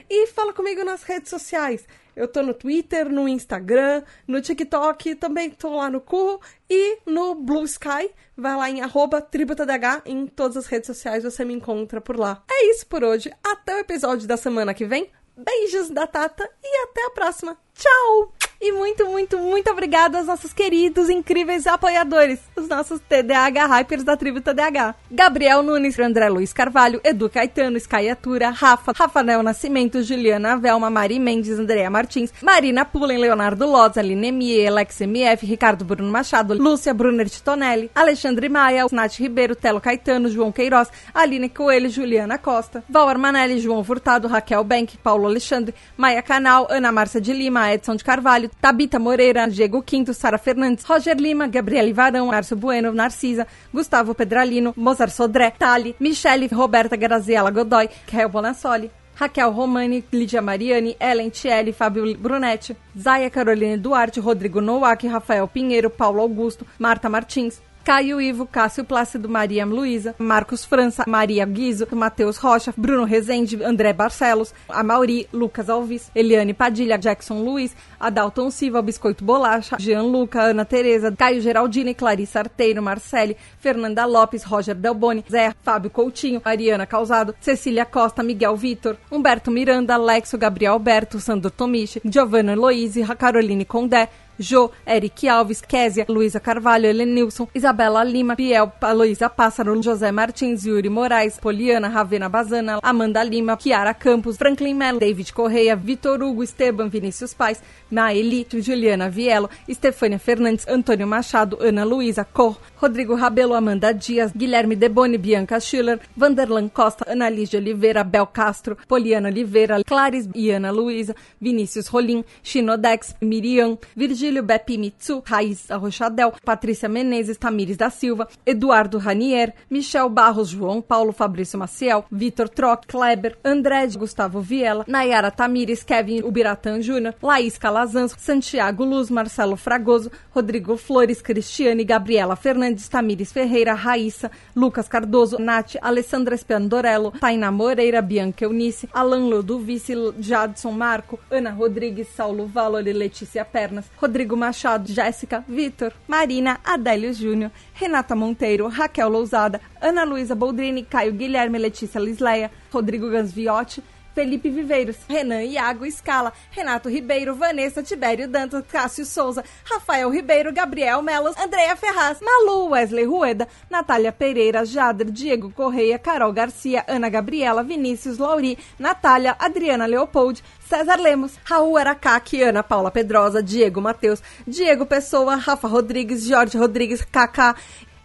[0.07, 1.87] E fala comigo nas redes sociais.
[2.17, 7.35] Eu tô no Twitter, no Instagram, no TikTok, também tô lá no Cu e no
[7.35, 8.09] Blue Sky.
[8.35, 8.81] Vai lá em
[9.29, 12.43] tributadh em todas as redes sociais, você me encontra por lá.
[12.49, 13.31] É isso por hoje.
[13.43, 15.11] Até o episódio da semana que vem.
[15.37, 17.55] Beijos da Tata e até a próxima.
[17.77, 18.37] Tchau!
[18.59, 24.17] E muito, muito, muito obrigada aos nossos queridos, incríveis apoiadores, os nossos TDAH Hypers da
[24.17, 24.95] tribo TDAH.
[25.11, 31.59] Gabriel Nunes, André Luiz Carvalho, Edu Caetano, Skyatura, Rafa, Rafael Nascimento, Juliana Velma, Mari Mendes,
[31.59, 37.29] Andrea Martins, Marina Pullen, Leonardo Loz, Aline Mie, Alex MF, Ricardo Bruno Machado, Lúcia Brunner
[37.29, 43.59] Titonelli, Alexandre Maia, Nath Ribeiro, Telo Caetano, João Queiroz, Aline Coelho, Juliana Costa, Val Armanelli,
[43.59, 48.49] João Furtado, Raquel Bank, Paulo Alexandre, Maia Canal, Ana Márcia de Lima, Edson de Carvalho,
[48.61, 54.73] Tabita Moreira, Diego Quinto, Sara Fernandes, Roger Lima, Gabriele Varão, Márcio Bueno, Narcisa, Gustavo Pedralino,
[54.75, 61.73] Mozart Sodré, Tali, Michele, Roberta Graziella Godoy, Kel Bonassoli, Raquel Romani, Lídia Mariani, Ellen Tielli,
[61.73, 68.45] Fábio Brunetti, Zaya Caroline Duarte, Rodrigo Nowak, Rafael Pinheiro, Paulo Augusto, Marta Martins, Caio Ivo,
[68.45, 75.25] Cássio Plácido, Maria Luísa, Marcos França, Maria Guizo, Matheus Rocha, Bruno Rezende, André Barcelos, Amauri,
[75.31, 81.39] Lucas Alves, Eliane Padilha, Jackson Luiz, Adalton Silva, Biscoito Bolacha, Jean Luca, Ana Tereza, Caio
[81.39, 88.21] Geraldine, Clarissa Arteiro, Marcele, Fernanda Lopes, Roger Delboni, Zé, Fábio Coutinho, Ariana Causado, Cecília Costa,
[88.21, 94.09] Miguel Vitor, Humberto Miranda, Alexo, Gabriel Alberto, Sandro Tomichi, Giovanna Eloise, Caroline Condé,
[94.39, 100.89] Jo, Eric Alves, Késia, Luísa Carvalho, Helenilson, Isabela Lima, Biel, Aloísa Pássaro, José Martins, Yuri
[100.89, 106.89] Moraes, Poliana, Ravena Bazana, Amanda Lima, Kiara Campos, Franklin Mello, David Correia, Vitor Hugo, Esteban,
[106.89, 113.93] Vinícius Pais, Maeli, Juliana Vielo, Estefânia Fernandes, Antônio Machado, Ana Luísa, Cor, Rodrigo Rabelo, Amanda
[113.93, 120.27] Dias, Guilherme Deboni, Bianca Schiller, Vanderlan Costa, Ana Lígia Oliveira, Bel Castro, Poliana Oliveira, Clares
[120.35, 127.77] e Ana Luísa, Vinícius Rolim, Chinodex, Miriam, Virgílio Bepi Mitsu, Raíssa Rochadel, Patrícia Menezes, Tamires
[127.77, 134.41] da Silva, Eduardo Ranier, Michel Barros, João Paulo, Fabrício Maciel, Vitor Troc, Kleber, André Gustavo
[134.41, 141.83] Viela, Nayara Tamires, Kevin Ubiratan Júnior, Laís Calazans, Santiago Luz, Marcelo Fragoso, Rodrigo Flores, Cristiane,
[141.83, 149.29] Gabriela Fernandes, Tamires Ferreira, Raíssa, Lucas Cardoso, Nath, Alessandra Espiandorello, Tainá Moreira, Bianca Eunice, Alan
[149.29, 157.13] Ludovice, Jadson Marco, Ana Rodrigues, Saulo Valori, Letícia Pernas, Rodrigo Machado, Jéssica, Vitor, Marina, Adélio
[157.13, 163.83] Júnior, Renata Monteiro, Raquel Lousada, Ana Luísa Boldrini, Caio Guilherme, Letícia Lisleia, Rodrigo Gansviotti,
[164.17, 171.03] Felipe Viveiros, Renan Iago Scala, Renato Ribeiro, Vanessa Tibério Dantas, Cássio Souza, Rafael Ribeiro, Gabriel
[171.03, 177.61] Melos, Andréa Ferraz, Malu, Wesley Rueda, Natália Pereira, Jader, Diego Correia, Carol Garcia, Ana Gabriela,
[177.61, 184.87] Vinícius Lauri, Natália, Adriana Leopold, César Lemos, Raul Aracaque, Ana Paula Pedrosa, Diego Matheus, Diego
[184.87, 187.55] Pessoa, Rafa Rodrigues, Jorge Rodrigues, Kaká,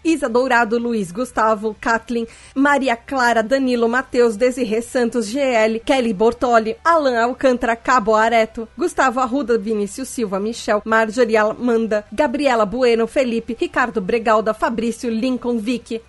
[0.05, 7.17] Isa Dourado, Luiz Gustavo, Kathleen, Maria Clara, Danilo Matheus, Desirê Santos, GL, Kelly Bortoli, Alan
[7.17, 14.53] Alcântara, Cabo Areto, Gustavo Arruda, Vinícius Silva, Michel, Marjorie Amanda, Gabriela Bueno, Felipe, Ricardo Bregalda,
[14.53, 16.01] Fabrício, Lincoln, Vicky,